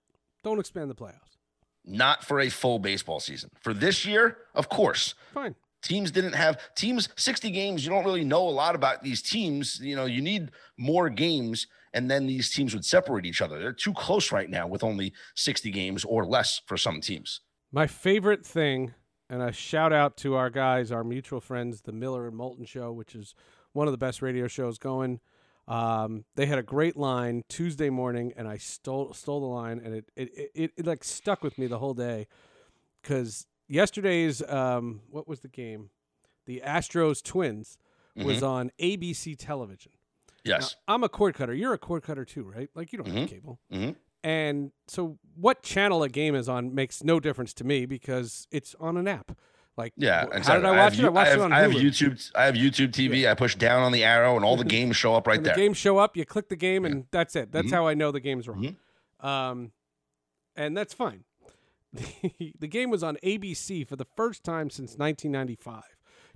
[0.44, 1.36] Don't expand the playoffs.
[1.84, 3.50] Not for a full baseball season.
[3.60, 5.14] For this year, of course.
[5.34, 5.56] Fine.
[5.82, 7.84] Teams didn't have teams 60 games.
[7.84, 9.80] You don't really know a lot about these teams.
[9.80, 13.58] You know, you need more games and then these teams would separate each other.
[13.58, 17.40] They're too close right now with only 60 games or less for some teams.
[17.72, 18.94] My favorite thing,
[19.28, 22.92] and a shout out to our guys, our mutual friends, the Miller and Moulton Show,
[22.92, 23.34] which is
[23.72, 25.20] one of the best radio shows going.
[25.66, 29.94] Um, they had a great line Tuesday morning, and I stole stole the line, and
[29.94, 32.26] it it, it, it, it like stuck with me the whole day
[33.02, 35.90] because yesterday's um, what was the game?
[36.46, 37.76] The Astros Twins
[38.16, 38.46] was mm-hmm.
[38.46, 39.92] on ABC television.
[40.48, 41.54] Yes, now, I'm a cord cutter.
[41.54, 42.68] You're a cord cutter too, right?
[42.74, 43.18] Like you don't mm-hmm.
[43.18, 43.60] have cable.
[43.72, 43.90] Mm-hmm.
[44.24, 48.74] And so, what channel a game is on makes no difference to me because it's
[48.80, 49.36] on an app.
[49.76, 50.54] Like, yeah, how exactly.
[50.56, 51.06] did I watch I have, it?
[51.06, 52.32] I watched I have, it on I have YouTube.
[52.34, 53.20] I have YouTube TV.
[53.20, 53.30] Yeah.
[53.30, 55.54] I push down on the arrow, and all the games show up right the there.
[55.54, 56.16] The games show up.
[56.16, 57.02] You click the game, and yeah.
[57.12, 57.52] that's it.
[57.52, 57.76] That's mm-hmm.
[57.76, 58.76] how I know the game's wrong.
[59.22, 59.26] Mm-hmm.
[59.26, 59.72] Um,
[60.56, 61.24] and that's fine.
[61.92, 65.74] the game was on ABC for the first time since 1995.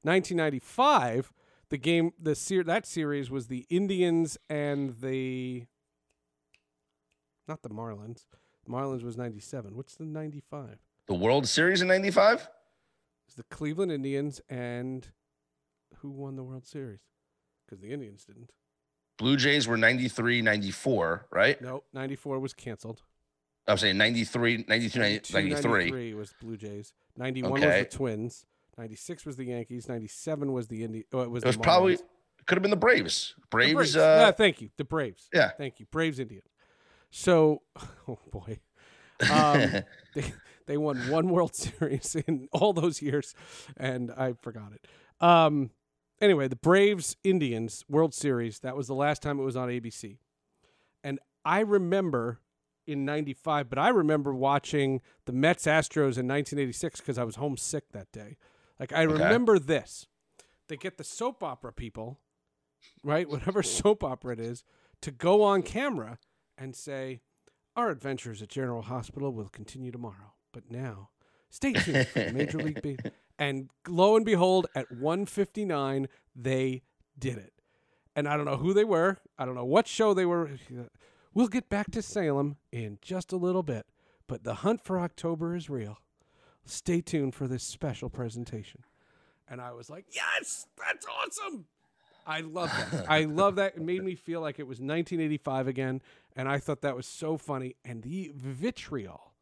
[0.03, 1.33] 1995,
[1.73, 5.65] the game, the ser- that series was the Indians and the,
[7.49, 8.27] not the Marlins.
[8.69, 9.75] Marlins was 97.
[9.75, 10.77] What's the 95?
[11.09, 12.49] The World Series in 95?
[13.35, 15.09] the Cleveland Indians and
[16.01, 17.01] who won the World Series?
[17.65, 18.51] Because the Indians didn't.
[19.17, 21.59] Blue Jays were 93, 94, right?
[21.63, 23.03] No, 94 was canceled.
[23.67, 25.71] I'm saying 93, 92, 92 93.
[25.71, 26.93] 93 was Blue Jays.
[27.17, 27.67] 91 okay.
[27.67, 28.45] was the Twins.
[28.79, 29.89] 96 was the Yankees.
[29.89, 31.99] 97 was the Indi- oh, it was, it was probably
[32.47, 33.35] could have been the Braves.
[33.51, 33.71] Braves.
[33.71, 33.97] The Braves.
[33.97, 34.71] Uh, yeah, thank you.
[34.77, 35.29] The Braves.
[35.33, 35.51] Yeah.
[35.57, 35.87] Thank you.
[35.91, 36.49] Braves Indians.
[37.11, 37.63] So,
[38.09, 38.59] oh boy.
[39.31, 39.83] Um,
[40.15, 40.33] they,
[40.67, 43.35] they won one World Series in all those years,
[43.77, 44.87] and I forgot it.
[45.25, 45.71] Um,
[46.21, 48.61] anyway, the Braves Indians World Series.
[48.61, 50.19] That was the last time it was on ABC,
[51.05, 52.41] and I remember
[52.87, 57.93] in '95, but I remember watching the Mets Astros in 1986 because I was homesick
[57.93, 58.37] that day.
[58.83, 59.13] Like I okay.
[59.13, 60.09] remember this.
[60.67, 62.19] They get the soap opera people,
[63.05, 63.29] right?
[63.29, 64.65] Whatever soap opera it is,
[65.03, 66.19] to go on camera
[66.59, 67.21] and say,
[67.77, 71.11] "Our adventures at General Hospital will continue tomorrow." But now,
[71.49, 73.13] stay tuned for Major League Baseball.
[73.39, 76.83] And lo and behold, at 159, they
[77.19, 77.53] did it.
[78.15, 79.19] And I don't know who they were.
[79.39, 80.51] I don't know what show they were.
[81.35, 83.87] We'll get back to Salem in just a little bit.
[84.29, 85.99] But the hunt for October is real.
[86.65, 88.83] Stay tuned for this special presentation.
[89.49, 91.67] And I was like, yes, that's awesome.
[92.27, 93.11] I love that.
[93.11, 93.77] I love that.
[93.77, 96.03] It made me feel like it was 1985 again.
[96.37, 97.77] And I thought that was so funny.
[97.85, 99.33] And the vitriol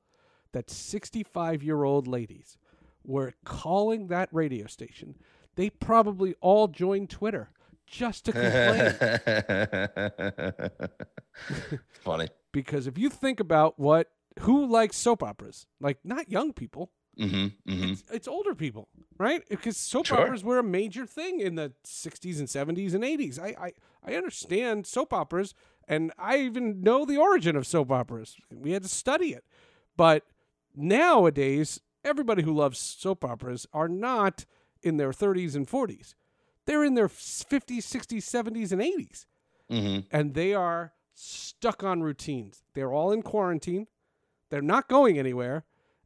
[0.52, 2.58] that 65 year old ladies
[3.04, 5.16] were calling that radio station.
[5.56, 7.50] They probably all joined Twitter
[7.86, 8.94] just to complain.
[12.00, 12.28] Funny.
[12.52, 14.08] because if you think about what
[14.40, 17.92] who likes soap operas, like not young people, mm-hmm, mm-hmm.
[17.92, 19.42] It's, it's, older people, right?
[19.48, 20.20] Because soap sure.
[20.20, 23.38] operas were a major thing in the 60s and 70s and 80s.
[23.38, 23.72] I, I,
[24.04, 25.54] I understand soap operas,
[25.86, 28.36] and I even know the origin of soap operas.
[28.50, 29.44] We had to study it.
[29.96, 30.24] But
[30.74, 34.46] nowadays, everybody who loves soap operas are not
[34.82, 36.14] in their 30s and 40s.
[36.66, 39.26] They're in their 50s, 60s, 70s, and 80s.
[39.70, 40.00] Mm-hmm.
[40.10, 42.62] And they are stuck on routines.
[42.74, 43.86] They're all in quarantine.
[44.50, 45.64] They're not going anywhere.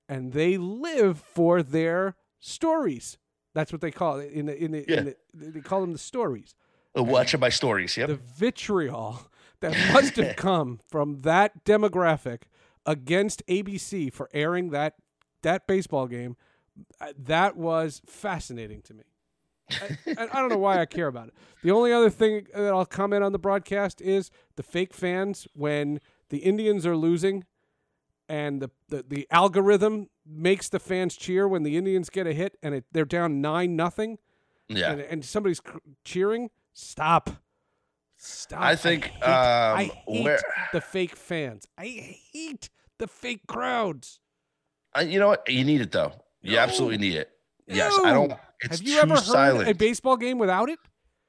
[0.09, 3.19] And they live for their stories.
[3.55, 4.33] That's what they call it.
[4.33, 4.99] In the, in the, yeah.
[4.99, 6.55] in the, they call them the stories.
[6.97, 7.97] Uh, watching my stories.
[7.97, 8.09] Yep.
[8.09, 12.43] The vitriol that must have come from that demographic
[12.87, 14.95] against ABC for airing that
[15.43, 16.37] that baseball game,
[17.01, 19.05] uh, that was fascinating to me.
[19.71, 21.35] I, I, don't know why I care about it.
[21.63, 26.01] The only other thing that I'll comment on the broadcast is the fake fans when
[26.29, 27.45] the Indians are losing
[28.29, 32.57] and the, the, the algorithm makes the fans cheer when the Indians get a hit
[32.63, 34.19] and it, they're down 9 nothing.
[34.69, 34.93] Yeah.
[34.93, 35.61] And, and somebody's
[36.05, 36.51] cheering.
[36.73, 37.31] Stop.
[38.17, 38.61] Stop.
[38.61, 40.41] I think I hate, um, I hate where...
[40.73, 41.67] the fake fans.
[41.77, 41.87] I
[42.33, 44.21] hate the fake crowds.
[44.97, 45.49] Uh, you know what?
[45.49, 46.13] You need it though.
[46.41, 46.63] You no.
[46.63, 47.31] absolutely need it.
[47.69, 47.75] No.
[47.75, 48.33] Yes, I don't.
[48.61, 49.67] It's Have you ever silent.
[49.67, 50.79] heard a baseball game without it?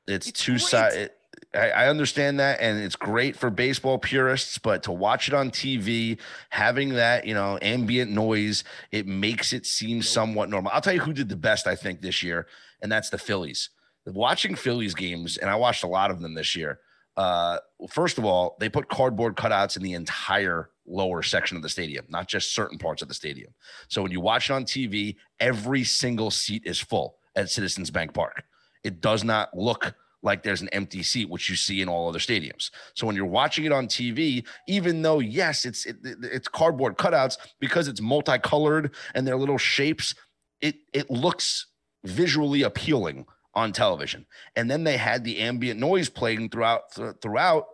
[0.07, 1.11] It's, it's too silent.
[1.55, 5.51] I, I understand that, and it's great for baseball purists, but to watch it on
[5.51, 10.71] TV, having that you know ambient noise, it makes it seem somewhat normal.
[10.73, 12.47] I'll tell you who did the best, I think, this year,
[12.81, 13.69] and that's the Phillies.
[14.05, 16.79] Watching Phillies games, and I watched a lot of them this year.
[17.17, 21.69] Uh, first of all, they put cardboard cutouts in the entire lower section of the
[21.69, 23.53] stadium, not just certain parts of the stadium.
[23.87, 28.13] So when you watch it on TV, every single seat is full at Citizens Bank
[28.13, 28.43] Park.
[28.83, 29.95] It does not look
[30.25, 32.71] like there's an empty seat, which you see in all other stadiums.
[32.95, 37.37] So when you're watching it on TV, even though yes, it's it, it's cardboard cutouts
[37.59, 40.15] because it's multicolored and they're little shapes,
[40.61, 41.67] it it looks
[42.03, 44.25] visually appealing on television.
[44.55, 47.65] And then they had the ambient noise playing throughout th- throughout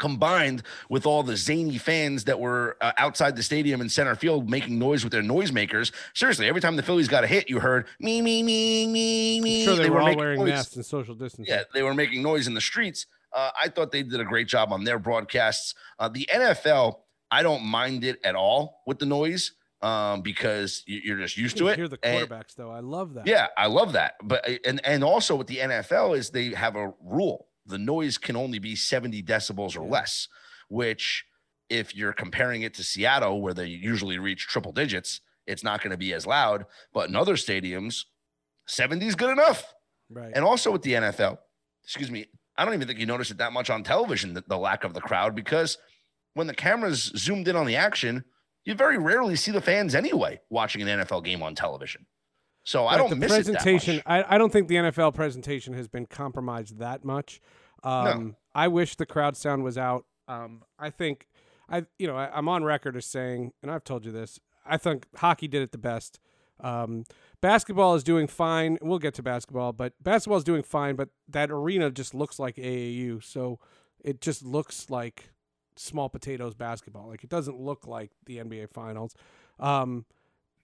[0.00, 4.50] combined with all the zany fans that were uh, outside the stadium in center field
[4.50, 5.92] making noise with their noisemakers.
[6.14, 9.60] Seriously, every time the Phillies got a hit, you heard me, me, me, me, me.
[9.60, 10.48] I'm sure they, they were, were all wearing noise.
[10.48, 11.54] masks and social distancing.
[11.54, 13.06] Yeah, they were making noise in the streets.
[13.32, 15.74] Uh, I thought they did a great job on their broadcasts.
[16.00, 16.98] Uh, the NFL,
[17.30, 21.68] I don't mind it at all with the noise um, because you're just used to
[21.68, 21.76] it.
[21.76, 22.70] Hear the quarterbacks and, though.
[22.70, 23.26] I love that.
[23.26, 24.14] Yeah, I love that.
[24.22, 28.36] But and and also with the NFL is they have a rule the noise can
[28.36, 30.28] only be 70 decibels or less,
[30.68, 31.24] which
[31.68, 35.92] if you're comparing it to Seattle, where they usually reach triple digits, it's not going
[35.92, 36.66] to be as loud.
[36.92, 38.04] But in other stadiums,
[38.66, 39.72] 70 is good enough.
[40.10, 40.32] Right.
[40.34, 41.38] And also with the NFL,
[41.84, 44.58] excuse me, I don't even think you notice it that much on television, the, the
[44.58, 45.78] lack of the crowd, because
[46.34, 48.24] when the cameras zoomed in on the action,
[48.64, 52.06] you very rarely see the fans anyway watching an NFL game on television.
[52.64, 54.02] So I don't the miss presentation.
[54.06, 57.40] I, I don't think the NFL presentation has been compromised that much.
[57.82, 58.34] Um, no.
[58.54, 60.04] I wish the crowd sound was out.
[60.28, 61.26] Um, I think
[61.70, 64.40] I, you know, I, am on record as saying, and I've told you this.
[64.66, 66.20] I think hockey did it the best.
[66.58, 67.04] Um,
[67.40, 68.76] basketball is doing fine.
[68.82, 70.96] We'll get to basketball, but basketball is doing fine.
[70.96, 73.58] But that arena just looks like AAU, so
[74.04, 75.30] it just looks like
[75.76, 77.08] small potatoes basketball.
[77.08, 79.14] Like it doesn't look like the NBA Finals.
[79.58, 80.04] Um,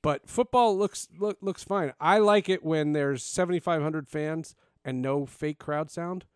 [0.06, 1.92] but football looks look, looks fine.
[1.98, 4.54] I like it when there's 7,500 fans
[4.84, 6.26] and no fake crowd sound.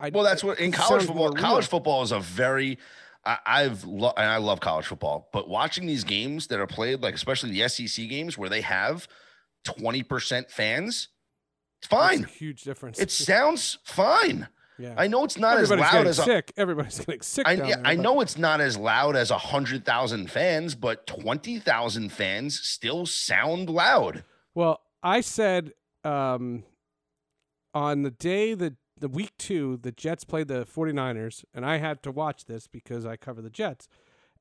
[0.00, 1.32] I, well, that's what in college football.
[1.32, 2.76] College football is a very
[3.24, 7.02] I, have lo- and I love college football, but watching these games that are played,
[7.02, 9.06] like especially the SEC games where they have
[9.62, 11.10] twenty percent fans,
[11.78, 12.24] it's fine.
[12.24, 12.98] huge difference.
[12.98, 14.48] It sounds fine.
[14.80, 14.94] Yeah.
[14.96, 16.52] I know it's not Everybody's as loud as sick.
[16.56, 17.46] Everybody's getting sick.
[17.46, 21.58] I, yeah, I know it's not as loud as a hundred thousand fans, but twenty
[21.58, 24.24] thousand fans still sound loud.
[24.54, 25.72] Well, I said
[26.02, 26.64] um,
[27.74, 32.02] on the day that the week two, the Jets played the 49ers, and I had
[32.02, 33.88] to watch this because I cover the Jets.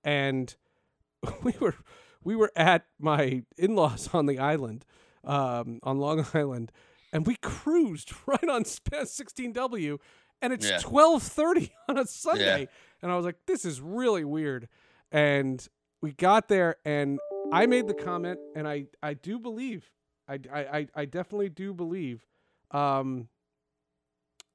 [0.03, 0.55] And
[1.43, 1.75] we were
[2.23, 4.85] we were at my in-laws on the island,
[5.23, 6.71] um, on Long Island,
[7.13, 9.97] and we cruised right on 16W,
[10.41, 10.79] and it's yeah.
[10.79, 12.67] 12:30 on a Sunday, yeah.
[13.01, 14.67] and I was like, this is really weird.
[15.11, 15.65] And
[16.01, 17.19] we got there, and
[17.51, 19.89] I made the comment, and I I do believe,
[20.27, 22.25] I I I definitely do believe.
[22.71, 23.29] Um,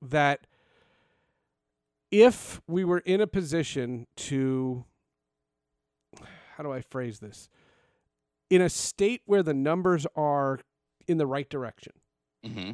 [0.00, 0.46] that
[2.10, 4.84] if we were in a position to
[6.56, 7.48] how do I phrase this?
[8.50, 10.60] In a state where the numbers are
[11.08, 11.92] in the right direction,
[12.46, 12.72] mm-hmm.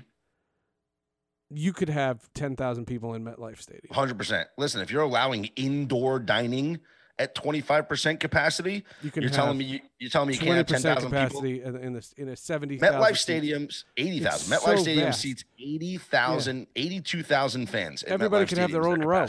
[1.50, 3.92] You could have 10,000 people in MetLife Stadium.
[3.92, 4.44] 100%.
[4.56, 6.78] Listen, if you're allowing indoor dining
[7.18, 10.66] at 25% capacity, you can you're telling me you, you're telling me you can't have
[10.66, 11.76] 10,000 capacity people?
[11.76, 14.56] in, this, in a 70 MetLife Stadium's 80,000.
[14.56, 15.20] MetLife so Stadium vast.
[15.20, 16.82] seats 80,000, yeah.
[16.82, 18.04] 82,000 fans.
[18.04, 19.26] Everybody can have their own row.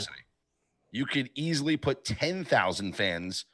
[0.90, 3.46] You could easily put 10,000 fans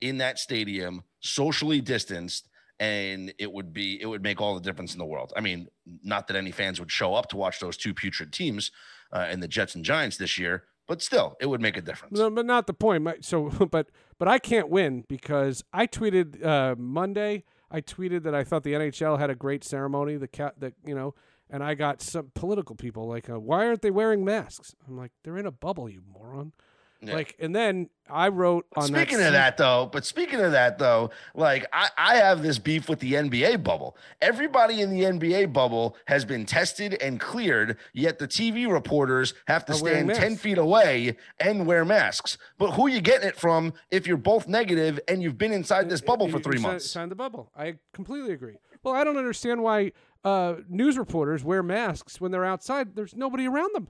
[0.00, 2.48] in that stadium, socially distanced,
[2.80, 5.32] and it would be it would make all the difference in the world.
[5.36, 5.68] I mean,
[6.02, 8.72] not that any fans would show up to watch those two putrid teams
[9.12, 12.18] uh, in the Jets and Giants this year, but still, it would make a difference.
[12.18, 13.06] No, but not the point.
[13.24, 17.44] So, but but I can't win because I tweeted uh, Monday.
[17.70, 20.16] I tweeted that I thought the NHL had a great ceremony.
[20.16, 21.14] The cat that you know,
[21.50, 25.12] and I got some political people like, uh, "Why aren't they wearing masks?" I'm like,
[25.22, 26.54] "They're in a bubble, you moron."
[27.02, 27.14] Yeah.
[27.14, 30.78] Like, and then I wrote on speaking that of that though, but speaking of that
[30.78, 33.96] though, like I, I have this beef with the NBA bubble.
[34.20, 39.64] Everybody in the NBA bubble has been tested and cleared, yet the TV reporters have
[39.66, 42.36] to stand 10 feet away and wear masks.
[42.58, 45.88] But who are you getting it from if you're both negative and you've been inside
[45.88, 46.90] this bubble for three months?
[46.90, 47.50] Sign the bubble.
[47.56, 48.56] I completely agree.
[48.82, 49.92] Well, I don't understand why
[50.24, 52.94] uh, news reporters wear masks when they're outside.
[52.94, 53.88] There's nobody around them.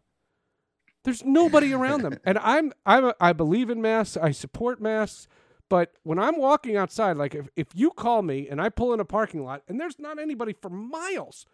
[1.05, 4.17] There's nobody around them, and I'm I'm a, I believe in masks.
[4.17, 5.29] I support masks,
[5.71, 9.01] but when I'm walking outside, like if if you call me and I pull in
[9.01, 11.47] a parking lot and there's not anybody for miles,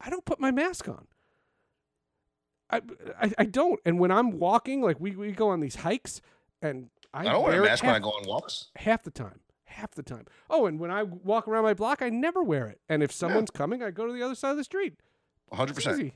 [0.00, 1.06] I don't put my mask on.
[2.70, 2.80] I,
[3.20, 3.80] I, I don't.
[3.84, 6.20] And when I'm walking, like we, we go on these hikes,
[6.62, 8.68] and I, I don't wear a mask half, when I go on walks.
[8.76, 10.24] Half the time, half the time.
[10.50, 12.80] Oh, and when I walk around my block, I never wear it.
[12.88, 13.58] And if someone's yeah.
[13.58, 14.94] coming, I go to the other side of the street.
[15.48, 16.12] 100.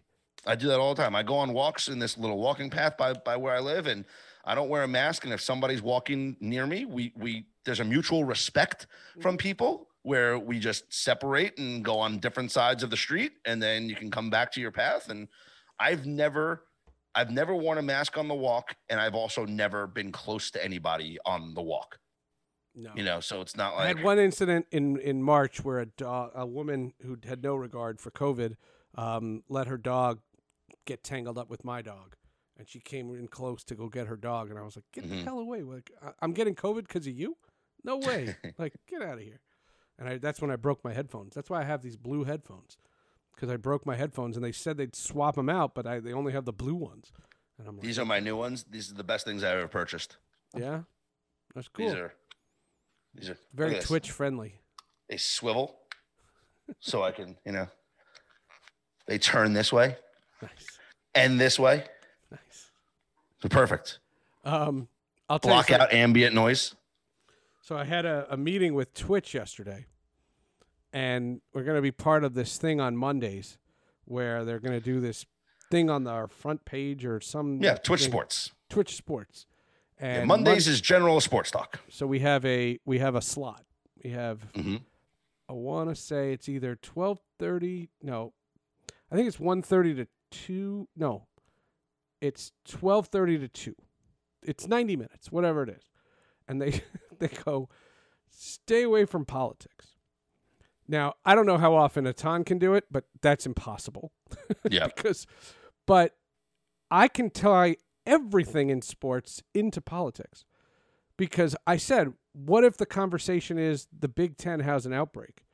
[0.46, 1.14] I do that all the time.
[1.14, 4.04] I go on walks in this little walking path by by where I live, and
[4.44, 5.24] I don't wear a mask.
[5.24, 8.86] And if somebody's walking near me, we we there's a mutual respect
[9.20, 9.42] from mm-hmm.
[9.42, 13.88] people where we just separate and go on different sides of the street, and then
[13.88, 15.10] you can come back to your path.
[15.10, 15.28] And
[15.78, 16.64] I've never
[17.14, 20.64] I've never worn a mask on the walk, and I've also never been close to
[20.64, 21.98] anybody on the walk.
[22.74, 22.90] No.
[22.94, 25.86] You know, so it's not like I had one incident in in March where a
[25.86, 28.54] dog, a woman who had no regard for COVID,
[28.94, 30.20] um, let her dog
[30.90, 32.16] get tangled up with my dog,
[32.58, 35.04] and she came in close to go get her dog, and I was like, "Get
[35.04, 35.18] mm-hmm.
[35.18, 35.62] the hell away!
[35.62, 37.36] Like I'm getting COVID because of you?
[37.84, 38.36] No way!
[38.58, 39.40] like get out of here!"
[39.98, 41.34] And I, that's when I broke my headphones.
[41.34, 42.76] That's why I have these blue headphones
[43.34, 46.12] because I broke my headphones, and they said they'd swap them out, but I, they
[46.12, 47.12] only have the blue ones.
[47.58, 48.64] And I'm like, these are my new ones.
[48.68, 50.16] These are the best things I ever purchased.
[50.56, 50.80] Yeah,
[51.54, 51.86] that's cool.
[51.86, 52.14] These are
[53.14, 54.60] these are very Twitch friendly.
[55.08, 55.78] They swivel,
[56.80, 57.68] so I can you know.
[59.06, 59.96] They turn this way.
[60.42, 60.79] Nice.
[61.14, 61.84] And this way.
[62.30, 62.70] Nice.
[63.42, 63.98] They're perfect.
[64.44, 64.88] Um,
[65.28, 66.74] I'll block out ambient noise.
[67.62, 69.86] So I had a, a meeting with Twitch yesterday,
[70.92, 73.58] and we're going to be part of this thing on Mondays,
[74.04, 75.24] where they're going to do this
[75.70, 78.10] thing on our front page or some yeah Twitch thing.
[78.10, 78.52] Sports.
[78.68, 79.46] Twitch Sports.
[79.98, 81.78] And yeah, Mondays is general sports talk.
[81.90, 83.64] So we have a we have a slot.
[84.02, 84.76] We have mm-hmm.
[85.48, 87.90] I want to say it's either twelve thirty.
[88.02, 88.32] No,
[89.12, 90.88] I think it's one thirty to two.
[90.96, 91.26] No,
[92.20, 93.76] it's twelve thirty to two.
[94.42, 95.84] It's ninety minutes, whatever it is,
[96.48, 96.82] and they
[97.18, 97.68] they go
[98.30, 99.88] stay away from politics.
[100.88, 104.12] Now I don't know how often Etan can do it, but that's impossible.
[104.68, 105.26] Yeah, because
[105.86, 106.16] but
[106.90, 107.76] I can tie
[108.06, 110.44] everything in sports into politics
[111.16, 115.44] because I said, what if the conversation is the Big Ten has an outbreak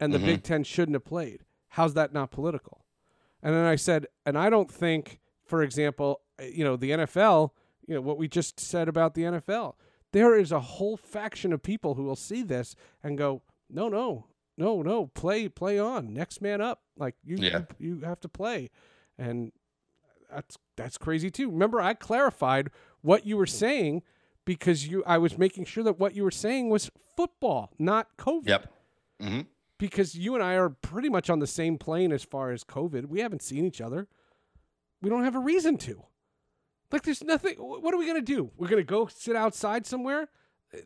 [0.00, 0.26] and the mm-hmm.
[0.26, 1.44] Big Ten shouldn't have played?
[1.68, 2.81] How's that not political?
[3.42, 7.50] And then I said, and I don't think, for example, uh, you know, the NFL,
[7.86, 9.74] you know, what we just said about the NFL,
[10.12, 14.26] there is a whole faction of people who will see this and go, no, no,
[14.56, 16.82] no, no, play, play on, next man up.
[16.96, 17.62] Like you, yeah.
[17.78, 18.70] you, you have to play,
[19.18, 19.50] and
[20.30, 21.50] that's that's crazy too.
[21.50, 22.70] Remember, I clarified
[23.00, 24.02] what you were saying
[24.44, 28.46] because you, I was making sure that what you were saying was football, not COVID.
[28.46, 28.72] Yep.
[29.22, 29.40] Mm-hmm
[29.82, 33.06] because you and I are pretty much on the same plane as far as COVID.
[33.06, 34.06] We haven't seen each other.
[35.00, 36.04] We don't have a reason to.
[36.92, 37.56] Like, there's nothing.
[37.56, 38.52] What are we gonna do?
[38.56, 40.28] We're gonna go sit outside somewhere.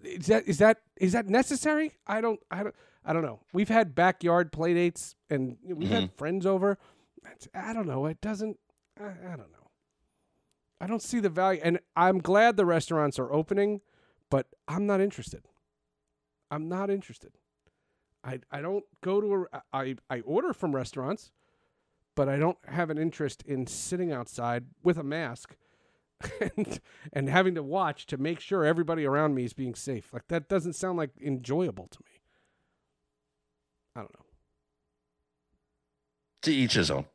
[0.03, 1.93] Is that is that is that necessary?
[2.07, 2.75] I don't I don't
[3.05, 3.41] I don't know.
[3.53, 5.93] We've had backyard play dates and we've mm-hmm.
[5.93, 6.79] had friends over.
[7.55, 8.07] I don't know.
[8.07, 8.59] It doesn't.
[8.99, 9.69] I, I don't know.
[10.81, 13.83] I don't see the value, and I'm glad the restaurants are opening,
[14.31, 15.43] but I'm not interested.
[16.51, 17.33] I'm not interested.
[18.27, 21.31] I I don't go to a I I order from restaurants,
[22.15, 25.57] but I don't have an interest in sitting outside with a mask
[26.41, 26.81] and
[27.13, 30.13] and having to watch to make sure everybody around me is being safe.
[30.13, 32.21] Like that doesn't sound like enjoyable to me.
[33.95, 34.27] I don't know.
[36.43, 37.07] To each his own.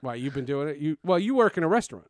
[0.00, 0.78] Why you've been doing it?
[0.78, 2.08] You well, you work in a restaurant.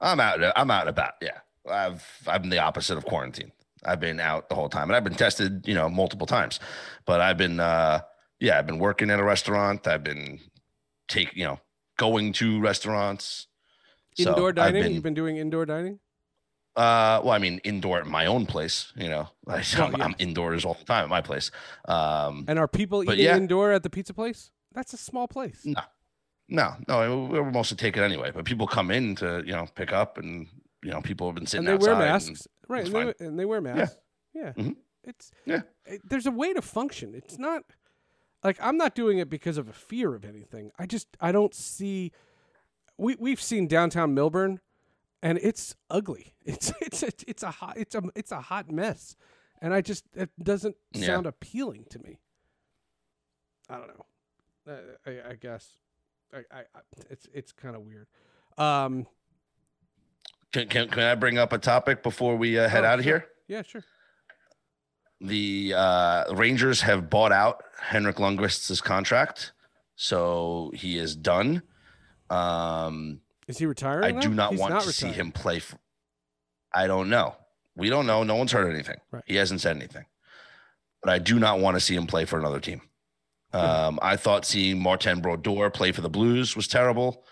[0.00, 0.40] I'm out.
[0.56, 1.14] I'm out about.
[1.22, 1.38] Yeah,
[1.70, 3.52] I've I'm the opposite of quarantine.
[3.84, 6.60] I've been out the whole time, and I've been tested, you know, multiple times.
[7.06, 8.00] But I've been, uh,
[8.40, 9.86] yeah, I've been working at a restaurant.
[9.86, 10.40] I've been
[11.08, 11.60] take, you know,
[11.98, 13.46] going to restaurants.
[14.16, 14.82] Indoor so dining.
[14.82, 16.00] Been, You've been doing indoor dining.
[16.76, 18.92] Uh, well, I mean, indoor at my own place.
[18.96, 20.08] You know, I, am yeah.
[20.18, 21.50] indoors all the time at my place.
[21.86, 23.36] Um, and are people eating yeah.
[23.36, 24.50] indoor at the pizza place?
[24.72, 25.60] That's a small place.
[25.64, 25.80] No,
[26.48, 27.28] no, no.
[27.30, 30.48] We're mostly taking it anyway, but people come in to you know pick up, and
[30.82, 31.68] you know people have been sitting.
[31.68, 32.48] And they wear masks.
[32.68, 33.96] Right, and they, and they, wear masks.
[34.32, 34.52] Yeah, yeah.
[34.52, 34.72] Mm-hmm.
[35.04, 35.62] It's yeah.
[35.86, 37.14] It, there's a way to function.
[37.14, 37.64] It's not
[38.42, 40.70] like I'm not doing it because of a fear of anything.
[40.78, 42.12] I just I don't see.
[42.96, 44.58] We we've seen downtown Millburn,
[45.22, 46.34] and it's ugly.
[46.46, 49.16] It's it's a, it's a hot it's a it's a hot mess,
[49.62, 51.06] and I just it doesn't yeah.
[51.06, 52.20] sound appealing to me.
[53.68, 54.06] I don't know.
[54.66, 55.78] Uh, I, I, guess
[56.32, 58.06] I, I, I it's it's kind of weird.
[58.58, 59.06] Um,
[60.54, 63.04] can, can, can I bring up a topic before we uh, head oh, out of
[63.04, 63.26] here?
[63.48, 63.82] Yeah, sure.
[65.20, 69.52] The uh, Rangers have bought out Henrik Lundqvist's contract,
[69.96, 71.62] so he is done.
[72.30, 74.16] Um, is he retiring?
[74.16, 75.14] I do not He's want not to retiring.
[75.14, 75.58] see him play.
[75.58, 75.76] For,
[76.72, 77.34] I don't know.
[77.76, 78.22] We don't know.
[78.22, 78.98] No one's heard anything.
[79.10, 79.24] Right.
[79.26, 80.04] He hasn't said anything.
[81.02, 82.80] But I do not want to see him play for another team.
[83.52, 87.24] Um, I thought seeing Martin Brodeur play for the Blues was terrible.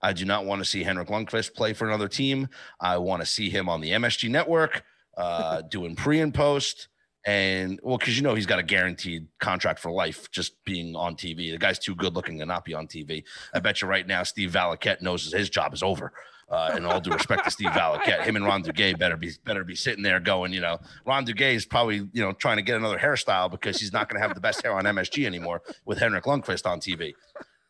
[0.00, 2.48] I do not want to see Henrik Lundqvist play for another team.
[2.80, 4.84] I want to see him on the MSG network
[5.16, 6.88] uh, doing pre and post.
[7.26, 11.14] And well, because you know he's got a guaranteed contract for life just being on
[11.14, 11.50] TV.
[11.50, 13.24] The guy's too good looking to not be on TV.
[13.52, 16.12] I bet you right now Steve Valiquette knows his job is over.
[16.50, 19.64] Uh, and all due respect to Steve Valiquette, him and Ron Duguay better be better
[19.64, 22.78] be sitting there going, you know, Ron Duguay is probably you know trying to get
[22.78, 25.98] another hairstyle because he's not going to have the best hair on MSG anymore with
[25.98, 27.12] Henrik Lundqvist on TV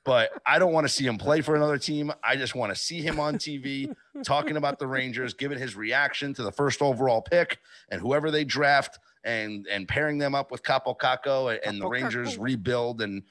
[0.08, 2.10] but I don't want to see him play for another team.
[2.24, 3.94] I just want to see him on TV
[4.24, 7.58] talking about the Rangers, giving his reaction to the first overall pick
[7.90, 11.86] and whoever they draft and and pairing them up with Kaapo Kakko and, and the
[11.86, 13.22] Rangers rebuild and, and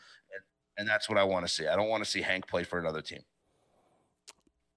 [0.78, 1.66] and that's what I want to see.
[1.66, 3.22] I don't want to see Hank play for another team.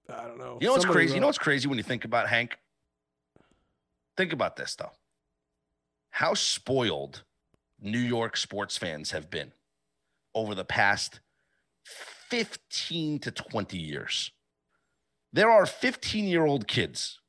[0.08, 0.56] I don't know.
[0.58, 1.10] You know what's crazy?
[1.10, 1.14] Wrote...
[1.16, 2.56] You know what's crazy when you think about Hank?
[4.16, 4.92] Think about this though.
[6.08, 7.24] How spoiled
[7.78, 9.52] New York sports fans have been
[10.34, 11.20] over the past
[12.30, 14.30] 15 to 20 years.
[15.32, 17.20] There are 15 year old kids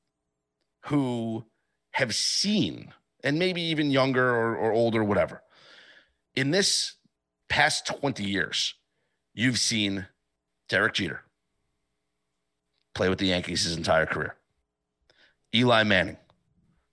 [0.86, 1.46] who
[1.92, 2.94] have seen,
[3.24, 5.44] and maybe even younger or, or older, whatever,
[6.36, 6.96] in this
[7.50, 8.76] past 20 years,
[9.34, 10.08] you've seen
[10.70, 11.24] Derek Jeter
[12.96, 14.36] play with the Yankees his entire career,
[15.54, 16.18] Eli Manning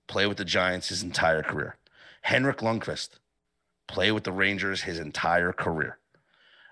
[0.09, 1.76] play with the Giants his entire career,
[2.22, 3.11] Henrik Lundqvist
[3.86, 5.98] play with the Rangers his entire career.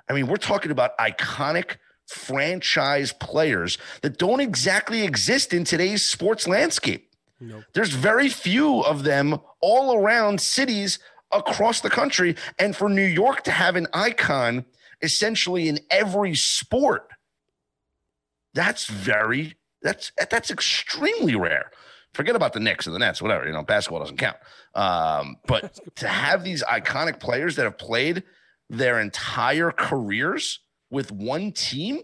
[0.09, 1.77] I mean, we're talking about iconic
[2.07, 7.11] franchise players that don't exactly exist in today's sports landscape.
[7.41, 7.65] Nope.
[7.75, 10.99] There's very few of them all around cities
[11.33, 12.37] across the country.
[12.59, 14.65] And for New York to have an icon
[15.03, 17.09] essentially in every sport,
[18.55, 21.71] that's very that's that's extremely rare.
[22.15, 23.47] Forget about the Knicks and the Nets, whatever.
[23.47, 24.39] You know, basketball doesn't count.
[24.75, 28.23] Um, but to have these iconic players that have played
[28.69, 30.61] their entire careers
[30.91, 32.01] with one team.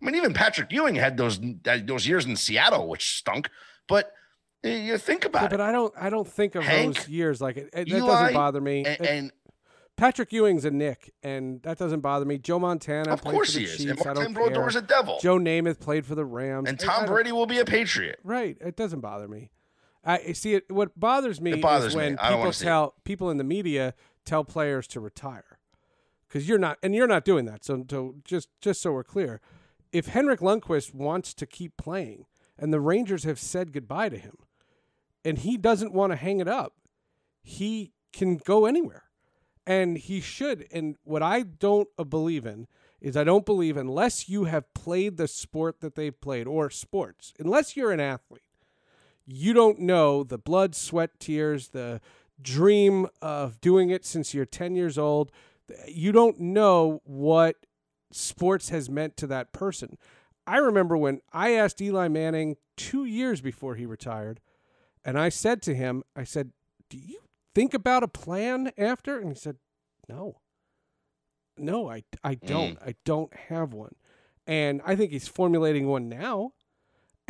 [0.00, 3.50] I mean, even Patrick Ewing had those those years in Seattle, which stunk.
[3.88, 4.12] But
[4.64, 5.50] eh, you think about yeah, it.
[5.50, 7.70] But I don't I don't think of Hank, those years like it.
[7.72, 8.84] it that doesn't bother me.
[8.84, 9.32] And, and,
[9.96, 12.38] Patrick Ewing's a Knick, and that doesn't bother me.
[12.38, 13.84] Joe Montana, of course he Chiefs, is.
[13.84, 15.18] And Martin Brodeur's a devil.
[15.20, 18.18] Joe Namath played for the Rams, and Tom Brady will be a Patriot.
[18.24, 18.56] Right.
[18.62, 19.50] It doesn't bother me.
[20.02, 20.70] I see it.
[20.70, 22.18] What bothers me bothers is when me.
[22.18, 23.92] people tell people in the media
[24.30, 25.58] tell players to retire,
[26.26, 27.64] because you're not, and you're not doing that.
[27.64, 29.40] So, just just so we're clear,
[29.92, 32.26] if Henrik Lundqvist wants to keep playing,
[32.56, 34.36] and the Rangers have said goodbye to him,
[35.24, 36.74] and he doesn't want to hang it up,
[37.42, 39.04] he can go anywhere.
[39.66, 40.66] And he should.
[40.72, 42.66] And what I don't believe in
[43.00, 47.32] is I don't believe unless you have played the sport that they've played or sports,
[47.38, 48.42] unless you're an athlete,
[49.26, 52.00] you don't know the blood, sweat, tears, the
[52.42, 55.30] dream of doing it since you're 10 years old.
[55.86, 57.56] You don't know what
[58.12, 59.96] sports has meant to that person.
[60.46, 64.40] I remember when I asked Eli Manning two years before he retired,
[65.04, 66.50] and I said to him, I said,
[66.88, 67.20] Do you
[67.54, 69.18] think about a plan after?
[69.18, 69.56] And he said,
[70.08, 70.40] No.
[71.56, 72.80] No, I, I don't.
[72.80, 72.88] Mm.
[72.88, 73.94] I don't have one.
[74.46, 76.52] And I think he's formulating one now.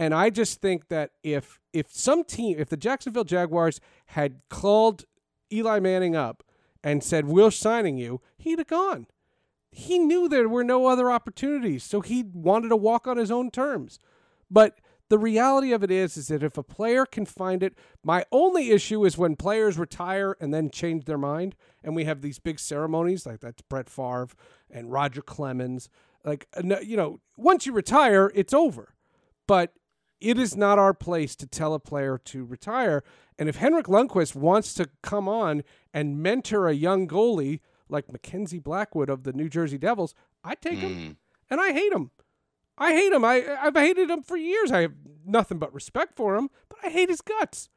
[0.00, 5.04] And I just think that if if some team, if the Jacksonville Jaguars had called
[5.52, 6.42] Eli Manning up
[6.82, 9.08] and said, We're signing you, he'd have gone.
[9.70, 13.50] He knew there were no other opportunities, so he wanted to walk on his own
[13.50, 13.98] terms.
[14.50, 14.80] But
[15.10, 18.70] the reality of it is is that if a player can find it my only
[18.70, 22.60] issue is when players retire and then change their mind and we have these big
[22.60, 24.28] ceremonies like that's Brett Favre
[24.70, 25.88] and Roger Clemens
[26.24, 26.46] like
[26.84, 28.94] you know once you retire it's over
[29.48, 29.72] but
[30.20, 33.02] it is not our place to tell a player to retire
[33.38, 35.62] and if Henrik Lundqvist wants to come on
[35.94, 40.14] and mentor a young goalie like Mackenzie Blackwood of the New Jersey Devils
[40.44, 40.82] I take mm.
[40.82, 41.16] him
[41.48, 42.10] and I hate him
[42.80, 43.24] I hate him.
[43.24, 44.72] I I've hated him for years.
[44.72, 44.94] I have
[45.26, 47.68] nothing but respect for him, but I hate his guts.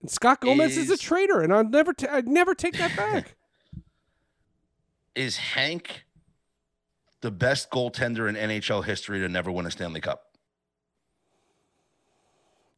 [0.00, 2.96] And Scott Gomez is, is a traitor, and I'll never t- I'd never take that
[2.96, 3.34] back.
[5.16, 6.04] is Hank
[7.20, 10.25] the best goaltender in NHL history to never win a Stanley Cup?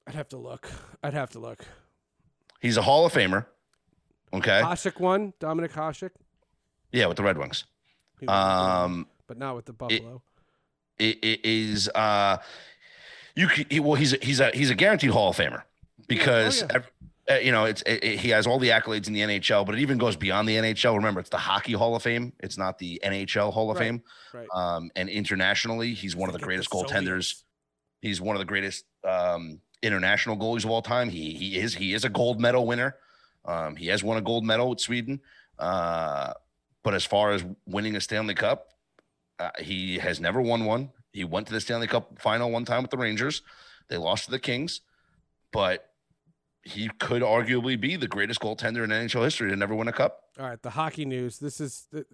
[0.09, 0.71] I'd have to look.
[1.03, 1.67] I'd have to look.
[2.61, 3.45] He's a Hall of Famer.
[4.33, 4.63] Okay.
[4.65, 5.35] Hasek won.
[5.39, 6.13] Dominic Hasek.
[6.93, 7.65] Yeah, with the Red Wings.
[8.27, 10.23] Um, but not with the Buffalo
[10.99, 12.39] It is uh,
[13.37, 15.63] you he, well he's a, he's a he's a guaranteed Hall of Famer
[16.07, 16.63] because.
[16.63, 16.81] Oh, yeah.
[17.31, 19.75] Uh, you know, it's it, it, he has all the accolades in the NHL, but
[19.75, 20.97] it even goes beyond the NHL.
[20.97, 22.33] Remember, it's the Hockey Hall of Fame.
[22.41, 24.03] It's not the NHL Hall of right, Fame.
[24.33, 24.47] Right.
[24.55, 27.43] Um, and internationally, he's one of the greatest the goaltenders.
[28.01, 31.09] He's one of the greatest um, international goalies of all time.
[31.09, 32.97] He he is he is a gold medal winner.
[33.45, 35.21] Um, he has won a gold medal with Sweden.
[35.59, 36.33] Uh,
[36.83, 38.69] but as far as winning a Stanley Cup,
[39.39, 40.91] uh, he has never won one.
[41.13, 43.43] He went to the Stanley Cup final one time with the Rangers.
[43.89, 44.83] They lost to the Kings,
[45.53, 45.91] but
[46.63, 50.25] he could arguably be the greatest goaltender in NHL history to never win a cup.
[50.39, 51.39] All right, the hockey news.
[51.39, 52.05] This is, the,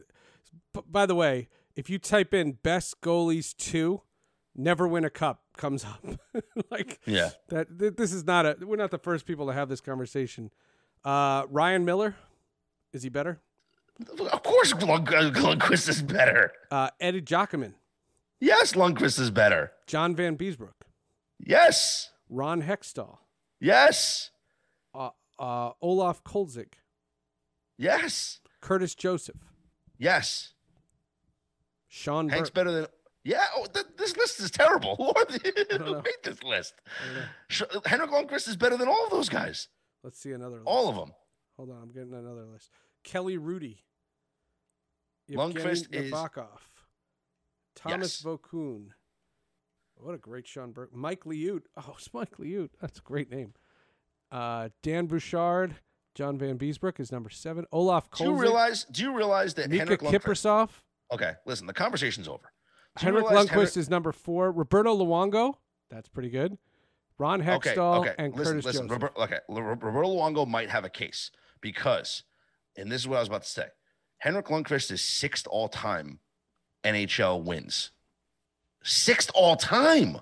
[0.88, 4.02] by the way, if you type in best goalies two,
[4.56, 6.04] never win a cup comes up.
[6.70, 8.56] like, yeah, that th- this is not a.
[8.60, 10.50] We're not the first people to have this conversation.
[11.04, 12.16] Uh, Ryan Miller,
[12.92, 13.40] is he better?
[14.32, 16.52] Of course, Lundqvist is better.
[16.70, 17.74] Uh, Eddie Giacomin.
[18.40, 19.72] Yes, Lundqvist is better.
[19.86, 20.72] John Van Vanbiesbrouck.
[21.38, 22.10] Yes.
[22.28, 23.18] Ron Hextall.
[23.60, 24.30] Yes.
[24.94, 26.74] Uh, uh, Olaf Kolzig.
[27.78, 28.40] Yes.
[28.60, 29.36] Curtis Joseph.
[29.98, 30.54] Yes.
[31.88, 32.86] Sean Hank's better than
[33.24, 34.96] Yeah, oh, th- this list is terrible.
[34.98, 36.74] Who, are the, who made this list?
[37.86, 39.68] Henrik Lundqvist is better than all of those guys.
[40.02, 40.66] Let's see another list.
[40.66, 41.12] All of them.
[41.56, 42.70] Hold on, I'm getting another list.
[43.02, 43.78] Kelly Hrudey.
[45.30, 46.48] Lundqvist is Nabokov.
[47.74, 48.22] Thomas yes.
[48.22, 48.88] Vokoun.
[49.96, 50.94] What a great Sean Burke.
[50.94, 51.62] Mike Liut.
[51.76, 52.70] Oh, it's Mike Liut.
[52.80, 53.54] That's a great name.
[54.30, 55.76] Uh, Dan Bouchard.
[56.14, 57.64] John Vanbiesbrouck is number seven.
[57.72, 58.18] Olaf Kolzig.
[58.18, 58.84] Do you realize?
[58.84, 60.70] Do you realize that Mika Henrik Kiprusoff?
[61.12, 61.66] Okay, listen.
[61.66, 62.52] The conversation's over.
[62.96, 63.76] Henrik Lundqvist Henrik...
[63.76, 64.52] is number four.
[64.52, 65.54] Roberto Luongo,
[65.90, 66.58] that's pretty good.
[67.18, 68.14] Ron Hextall okay, okay.
[68.18, 68.88] and listen, Curtis listen.
[68.88, 71.30] Robert, okay, Roberto Luongo might have a case
[71.60, 72.24] because,
[72.76, 73.66] and this is what I was about to say.
[74.18, 76.20] Henrik Lundqvist is sixth all time
[76.82, 77.90] NHL wins.
[78.82, 80.18] Sixth all time.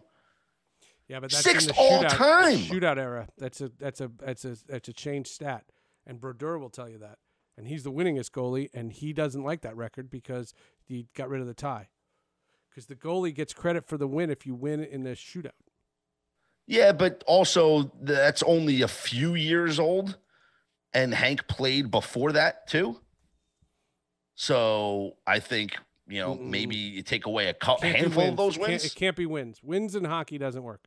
[1.09, 3.29] Yeah, but that's sixth all time shootout era.
[3.39, 5.64] That's a that's a that's a that's a change stat,
[6.07, 7.18] and Brodeur will tell you that.
[7.57, 11.43] And he's the winningest goalie, and he doesn't like that record because he got rid
[11.43, 11.89] of the tie
[12.73, 15.51] because the goalie gets credit for the win if you win in a shootout.
[16.66, 20.16] Yeah, but also that's only a few years old,
[20.95, 23.01] and Hank played before that too.
[24.35, 25.77] So I think
[26.09, 26.47] you know Mm-mm.
[26.47, 28.83] maybe you take away a handful of those wins.
[28.83, 29.61] Can't, it can't be wins.
[29.62, 30.87] Wins in hockey doesn't work.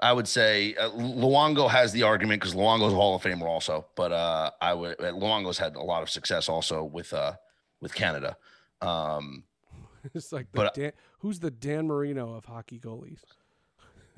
[0.00, 3.86] I would say uh, Luongo has the argument because Luongo's a Hall of Famer also,
[3.96, 7.32] but uh, I would uh, Luongo's had a lot of success also with uh,
[7.80, 8.36] with Canada.
[8.80, 9.44] Um,
[10.14, 13.20] it's like the but, Dan, who's the Dan Marino of hockey goalies?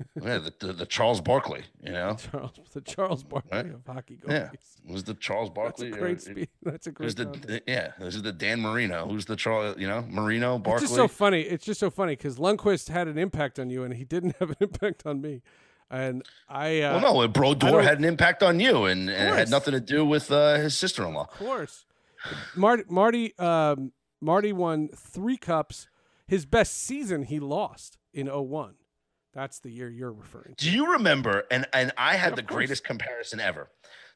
[0.21, 3.73] yeah, the, the, the, Charles Barkley, you know, Charles, the Charles Barkley right?
[3.73, 4.31] of hockey goalies.
[4.31, 5.89] Yeah, it was the Charles Barkley.
[5.89, 6.49] That's a great speed.
[6.63, 7.15] That's a great.
[7.15, 9.07] The, yeah, this is the Dan Marino.
[9.07, 9.77] Who's the Charles?
[9.77, 10.85] You know, Marino Barkley.
[10.85, 11.41] It's just so funny.
[11.41, 14.49] It's just so funny because Lundqvist had an impact on you, and he didn't have
[14.49, 15.41] an impact on me.
[15.91, 19.49] And I, uh, well, no, Brodeur had an impact on you, and, and it had
[19.49, 21.23] nothing to do with uh, his sister-in-law.
[21.23, 21.85] Of course,
[22.55, 23.91] Marty, Marty, um,
[24.21, 25.87] Marty won three cups.
[26.27, 28.75] His best season, he lost in 01.
[29.33, 30.63] That's the year you're referring to.
[30.63, 31.45] Do you remember?
[31.49, 33.69] And and I had yeah, the greatest comparison ever.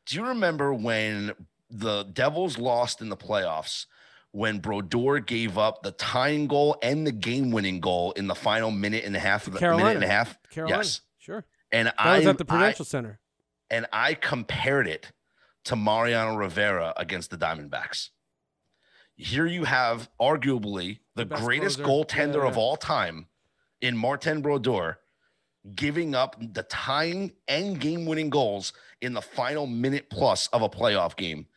[0.06, 1.34] Do you remember when
[1.70, 3.86] the Devils lost in the playoffs?
[4.32, 9.06] When Brodeur gave up the tying goal and the game-winning goal in the final minute
[9.06, 9.86] and a half of the Carolina.
[9.86, 10.38] minute and a half.
[10.50, 10.78] Carolina.
[10.80, 11.46] Yes, sure.
[11.72, 13.20] And that I was at the Prudential I, Center.
[13.70, 15.14] And I compared it
[15.64, 18.10] to Mariano Rivera against the Diamondbacks.
[19.16, 22.06] Here you have arguably the, the greatest closer.
[22.06, 22.50] goaltender yeah.
[22.50, 23.28] of all time
[23.82, 25.00] in Martin Brodeur
[25.74, 30.70] giving up the tying and game winning goals in the final minute plus of a
[30.70, 31.48] playoff game.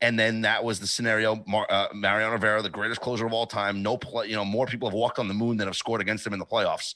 [0.00, 1.44] And then that was the scenario.
[1.46, 3.82] Mar- uh, Mariano Rivera, the greatest closer of all time.
[3.82, 6.26] No play, you know, more people have walked on the moon than have scored against
[6.26, 6.94] him in the playoffs.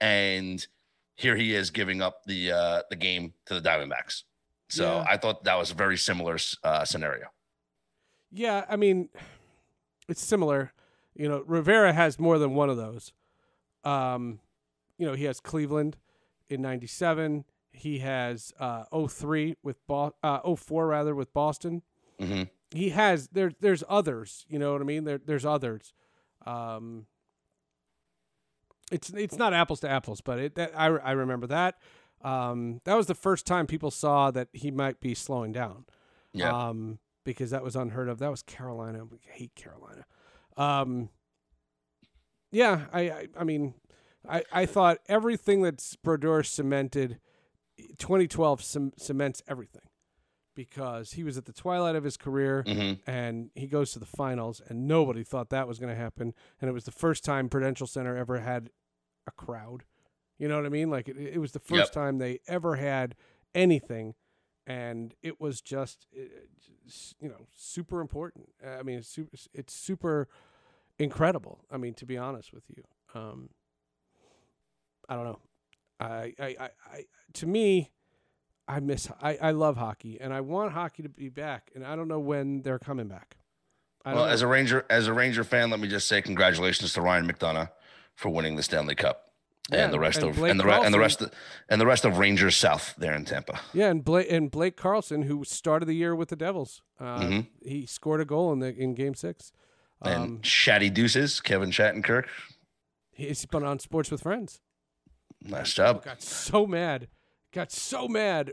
[0.00, 0.66] And
[1.14, 4.22] here he is giving up the uh, the game to the Diamondbacks.
[4.68, 5.04] So yeah.
[5.08, 7.26] I thought that was a very similar uh, scenario.
[8.32, 9.10] Yeah, I mean,
[10.10, 10.72] it's similar.
[11.14, 13.12] You know, Rivera has more than one of those.
[13.84, 14.40] Um,
[14.98, 15.96] you know, he has Cleveland
[16.48, 17.44] in 97.
[17.72, 21.82] He has uh 03 with Bo- uh 04 rather with Boston.
[22.20, 22.42] Mm-hmm.
[22.72, 25.04] He has there there's others, you know what I mean?
[25.04, 25.92] There there's others.
[26.44, 27.06] Um
[28.90, 31.76] it's it's not apples to apples, but it that I I remember that.
[32.22, 35.84] Um that was the first time people saw that he might be slowing down.
[36.32, 36.50] Yeah.
[36.50, 36.98] Um
[37.30, 38.18] because that was unheard of.
[38.18, 39.04] That was Carolina.
[39.04, 40.04] We hate Carolina.
[40.56, 41.10] Um
[42.52, 43.74] yeah, I, I, I mean,
[44.28, 47.20] I, I thought everything that Brodeur cemented,
[47.98, 48.62] 2012
[48.96, 49.82] cements everything
[50.54, 53.08] because he was at the twilight of his career mm-hmm.
[53.08, 56.68] and he goes to the finals and nobody thought that was going to happen and
[56.68, 58.70] it was the first time Prudential Center ever had
[59.26, 59.84] a crowd.
[60.38, 60.90] You know what I mean?
[60.90, 61.92] Like it, it was the first yep.
[61.92, 63.14] time they ever had
[63.54, 64.14] anything
[64.66, 66.90] and it was just eh, eh,
[67.20, 68.48] you know super important.
[68.62, 70.28] Eh, I mean it's super, it's super
[70.98, 71.60] incredible.
[71.70, 72.82] I mean to be honest with you.
[73.14, 73.50] Um,
[75.08, 75.38] I don't know.
[75.98, 77.04] I, I, I, I
[77.34, 77.90] to me,
[78.68, 79.10] I miss.
[79.20, 82.20] I, I love hockey, and I want hockey to be back, and I don't know
[82.20, 83.36] when they're coming back.
[84.06, 84.24] well, know.
[84.24, 87.70] as a Ranger, as a Ranger fan, let me just say congratulations to Ryan McDonagh
[88.14, 89.29] for winning the Stanley Cup.
[89.72, 91.30] Yeah, and the rest and of and the, re- and the rest of,
[91.68, 93.60] and the rest of Rangers South there in Tampa.
[93.72, 97.40] Yeah, and Blake and Blake Carlson, who started the year with the Devils, uh, mm-hmm.
[97.62, 99.52] he scored a goal in the in Game Six.
[100.02, 102.24] Um, and Shatty Deuces, Kevin Shattenkirk.
[103.12, 104.60] He's been on Sports with Friends.
[105.42, 106.04] Nice job.
[106.04, 107.08] Got so mad.
[107.52, 108.52] Got so mad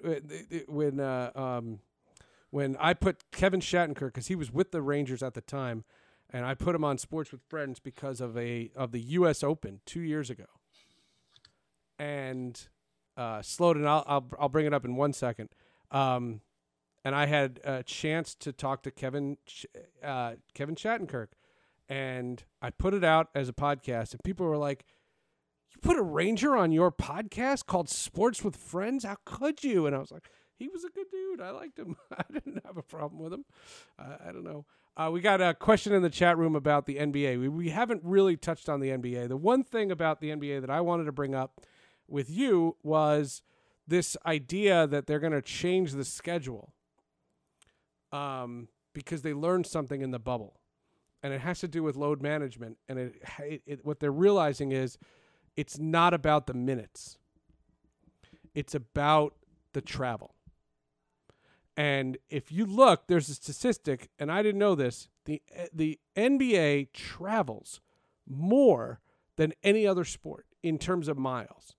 [0.68, 1.80] when uh, um,
[2.50, 5.84] when I put Kevin Shattenkirk because he was with the Rangers at the time,
[6.30, 9.44] and I put him on Sports with Friends because of a of the U.S.
[9.44, 10.46] Open two years ago.
[12.00, 12.60] And
[13.16, 15.50] uh, Sloden, I'll, I'll I'll bring it up in one second.
[15.92, 16.42] Um,
[17.04, 19.38] and I had a chance to talk to Kevin
[20.04, 21.28] uh, Kevin Shattenkirk,
[21.90, 24.86] and I put it out as a podcast, and people were like,
[25.72, 29.04] "You put a Ranger on your podcast called Sports with Friends?
[29.06, 31.42] How could you?" And I was like, "He was a good dude.
[31.42, 31.96] I liked him.
[32.18, 33.46] I didn't have a problem with him.
[33.98, 34.66] Uh, I don't know."
[34.98, 37.40] Uh, we got a question in the chat room about the NBA.
[37.40, 39.28] We, we haven't really touched on the NBA.
[39.28, 41.62] The one thing about the NBA that I wanted to bring up
[42.08, 43.42] with you was
[43.88, 46.74] this idea that they're going to change the schedule
[48.12, 50.60] um, because they learned something in the bubble
[51.24, 52.78] and it has to do with load management.
[52.88, 54.98] And it, it, it, what they're realizing is
[55.56, 57.18] it's not about the minutes;
[58.54, 59.36] it's about
[59.74, 60.36] the travel.
[61.76, 65.42] And if you look, there's a statistic, and I didn't know this: the
[65.74, 67.82] the NBA travels
[68.28, 69.00] more
[69.38, 71.76] than any other sport in terms of miles.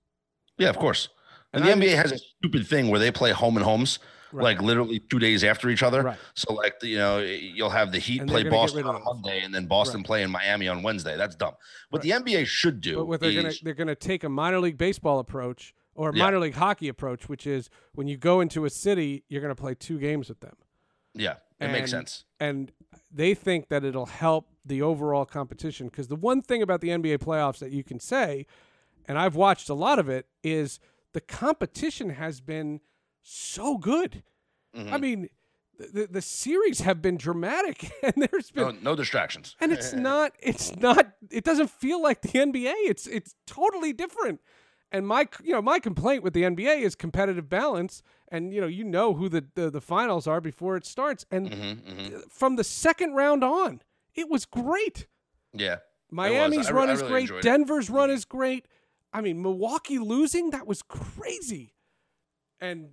[0.58, 1.08] Yeah, of course.
[1.52, 3.98] And, and the I NBA has a stupid thing where they play home and homes
[4.32, 4.42] right.
[4.42, 6.02] like literally two days after each other.
[6.02, 6.18] Right.
[6.34, 9.54] So like you know you'll have the Heat and play Boston on a Monday and
[9.54, 10.06] then Boston right.
[10.06, 11.16] play in Miami on Wednesday.
[11.16, 11.54] That's dumb.
[11.90, 14.60] What the NBA should do, but what they're is, gonna they're gonna take a minor
[14.60, 16.24] league baseball approach or yeah.
[16.24, 19.74] minor league hockey approach, which is when you go into a city, you're gonna play
[19.74, 20.56] two games with them.
[21.14, 22.24] Yeah, it and, makes sense.
[22.38, 22.72] And
[23.12, 27.18] they think that it'll help the overall competition because the one thing about the NBA
[27.18, 28.46] playoffs that you can say,
[29.08, 30.78] and I've watched a lot of it, is
[31.14, 32.80] the competition has been
[33.22, 34.22] so good.
[34.76, 34.94] Mm-hmm.
[34.94, 35.28] I mean,
[35.78, 39.56] the, the series have been dramatic and there's been no, no distractions.
[39.60, 42.74] And it's not it's not it doesn't feel like the NBA.
[42.84, 44.40] It's it's totally different.
[44.90, 48.66] And my you know, my complaint with the NBA is competitive balance and you know,
[48.66, 52.18] you know who the the, the finals are before it starts and mm-hmm, mm-hmm.
[52.28, 53.80] from the second round on,
[54.14, 55.06] it was great.
[55.52, 55.76] Yeah.
[56.10, 57.42] Miami's run is really great.
[57.42, 58.16] Denver's run mm-hmm.
[58.16, 58.66] is great.
[59.12, 61.74] I mean, Milwaukee losing, that was crazy.
[62.60, 62.90] And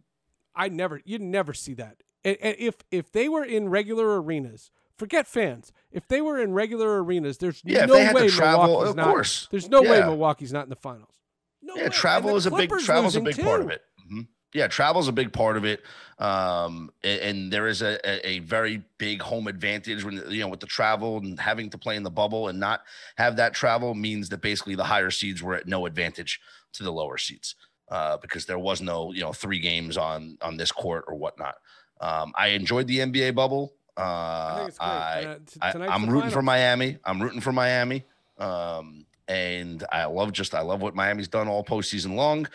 [0.56, 1.98] I never, you'd never see that.
[2.24, 5.72] And if if they were in regular arenas, forget fans.
[5.92, 9.06] If they were in regular arenas, there's yeah, no way travel, Milwaukee's of not.
[9.06, 9.48] Course.
[9.52, 9.92] There's no yeah.
[9.92, 11.14] way Milwaukee's not in the finals.
[11.62, 11.90] No yeah, way.
[11.90, 13.44] travel is a big travel's a big too.
[13.44, 13.82] part of it.
[14.06, 14.22] Mm-hmm.
[14.56, 15.84] Yeah, travel's a big part of it,
[16.18, 20.62] um, and, and, there is a, a, very big home advantage when you know with
[20.62, 22.84] the travel and having to play in the bubble and not
[23.18, 26.40] have that travel means that basically the higher seeds were at no advantage
[26.72, 27.56] to the lower seeds
[27.90, 31.56] uh, because there was no you know three games on on this court or whatnot.
[32.00, 33.74] Um, I enjoyed the NBA bubble.
[33.98, 36.98] Uh, I, I, t- I am rooting for Miami.
[37.04, 38.06] I'm rooting for Miami.
[38.38, 42.48] Um, and I love just I love what Miami's done all postseason long.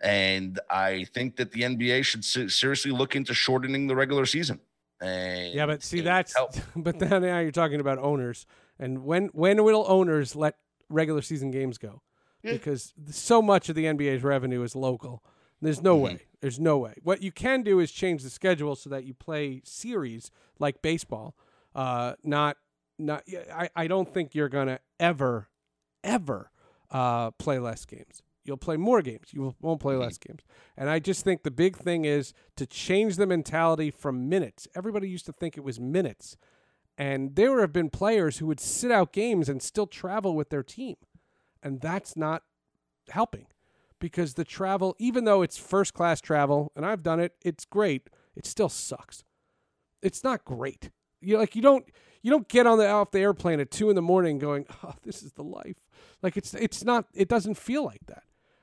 [0.00, 4.60] And I think that the NBA should seriously look into shortening the regular season.
[5.00, 6.34] And yeah, but see that's
[6.76, 8.46] but then now you're talking about owners.
[8.78, 10.56] And when when will owners let
[10.88, 12.02] regular season games go?
[12.42, 12.52] yeah.
[12.52, 15.22] because so much of the NBA's revenue is local.
[15.62, 16.04] There's no mm-hmm.
[16.04, 16.22] way.
[16.40, 16.94] There's no way.
[17.02, 21.34] What you can do is change the schedule so that you play series like baseball.
[21.74, 22.56] Uh, not
[22.98, 23.24] not.
[23.52, 25.48] I, I don't think you're gonna ever
[26.02, 26.50] ever
[26.90, 28.22] uh, play less games.
[28.50, 29.28] You'll play more games.
[29.32, 30.02] You won't play mm-hmm.
[30.02, 30.42] less games.
[30.76, 34.66] And I just think the big thing is to change the mentality from minutes.
[34.74, 36.36] Everybody used to think it was minutes.
[36.98, 40.64] And there have been players who would sit out games and still travel with their
[40.64, 40.96] team
[41.62, 42.42] and that's not
[43.10, 43.46] helping
[43.98, 48.08] because the travel, even though it's first class travel, and I've done it, it's great.
[48.34, 49.24] It still sucks.
[50.02, 50.90] It's not great.
[51.20, 51.84] You like you don't
[52.22, 54.94] you don't get on the off the airplane at two in the morning going, oh,
[55.02, 55.76] this is the life.
[56.22, 57.06] Like it's it's not.
[57.12, 58.22] It doesn't feel like that.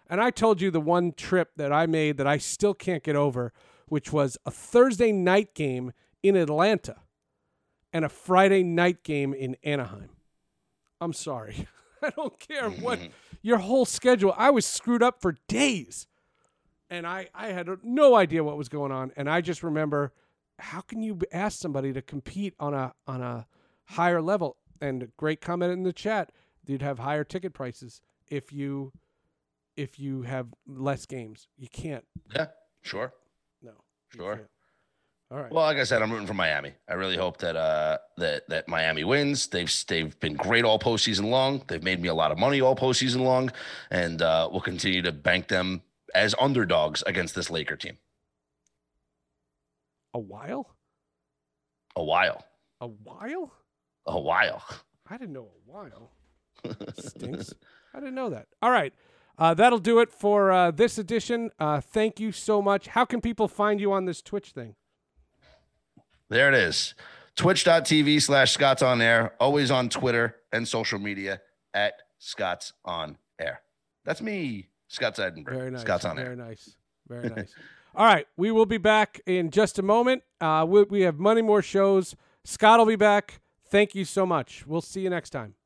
[0.10, 3.16] And I told you the one trip that I made that I still can't get
[3.16, 3.54] over,
[3.88, 5.92] which was a Thursday night game
[6.24, 6.98] in Atlanta
[7.92, 10.10] and a Friday night game in Anaheim.
[11.02, 11.68] I'm sorry.
[12.02, 13.00] I don't care what
[13.42, 14.34] your whole schedule.
[14.38, 16.08] I was screwed up for days.
[16.90, 19.12] And I, I had no idea what was going on.
[19.18, 20.14] And I just remember
[20.60, 23.46] how can you ask somebody to compete on a on a
[23.86, 24.58] higher level?
[24.80, 26.32] And great comment in the chat.
[26.66, 28.92] You'd have higher ticket prices if you
[29.78, 31.48] if you have less games.
[31.58, 32.04] You can't.
[32.36, 32.48] Yeah,
[32.82, 33.14] sure.
[33.62, 33.72] No.
[34.10, 34.50] Sure.
[35.30, 35.52] All right.
[35.52, 36.74] Well, like I said, I'm rooting for Miami.
[36.90, 39.48] I really hope that uh that that Miami wins.
[39.48, 41.64] They've they've been great all postseason long.
[41.68, 43.52] They've made me a lot of money all postseason long,
[43.92, 45.82] and uh, we'll continue to bank them
[46.16, 47.98] as underdogs against this Laker team.
[50.14, 50.74] A while.
[51.98, 52.46] A while.
[52.80, 53.52] A while.
[54.06, 54.64] A while.
[55.10, 56.12] I didn't know a while.
[56.98, 57.54] Stinks.
[57.94, 58.48] I didn't know that.
[58.62, 58.94] All right.
[59.38, 61.52] Uh, that'll do it for uh, this edition.
[61.60, 62.88] Uh, thank you so much.
[62.88, 64.76] How can people find you on this Twitch thing?
[66.30, 66.96] There it is.
[67.36, 69.36] Twitch.tv slash Scott's on air.
[69.40, 71.42] Always on Twitter and social media
[71.74, 73.62] at Scott's on air.
[74.06, 75.54] That's me, Scott Seidenberg.
[75.54, 75.82] Very nice.
[75.82, 76.36] Scott's on Very air.
[76.36, 76.76] Very nice.
[77.08, 77.54] Very nice.
[77.96, 78.28] All right.
[78.38, 80.24] We will be back in just a moment.
[80.42, 82.16] Uh, we, we have many more shows.
[82.44, 84.66] Scott will be back Thank you so much.
[84.66, 85.57] We'll see you next time.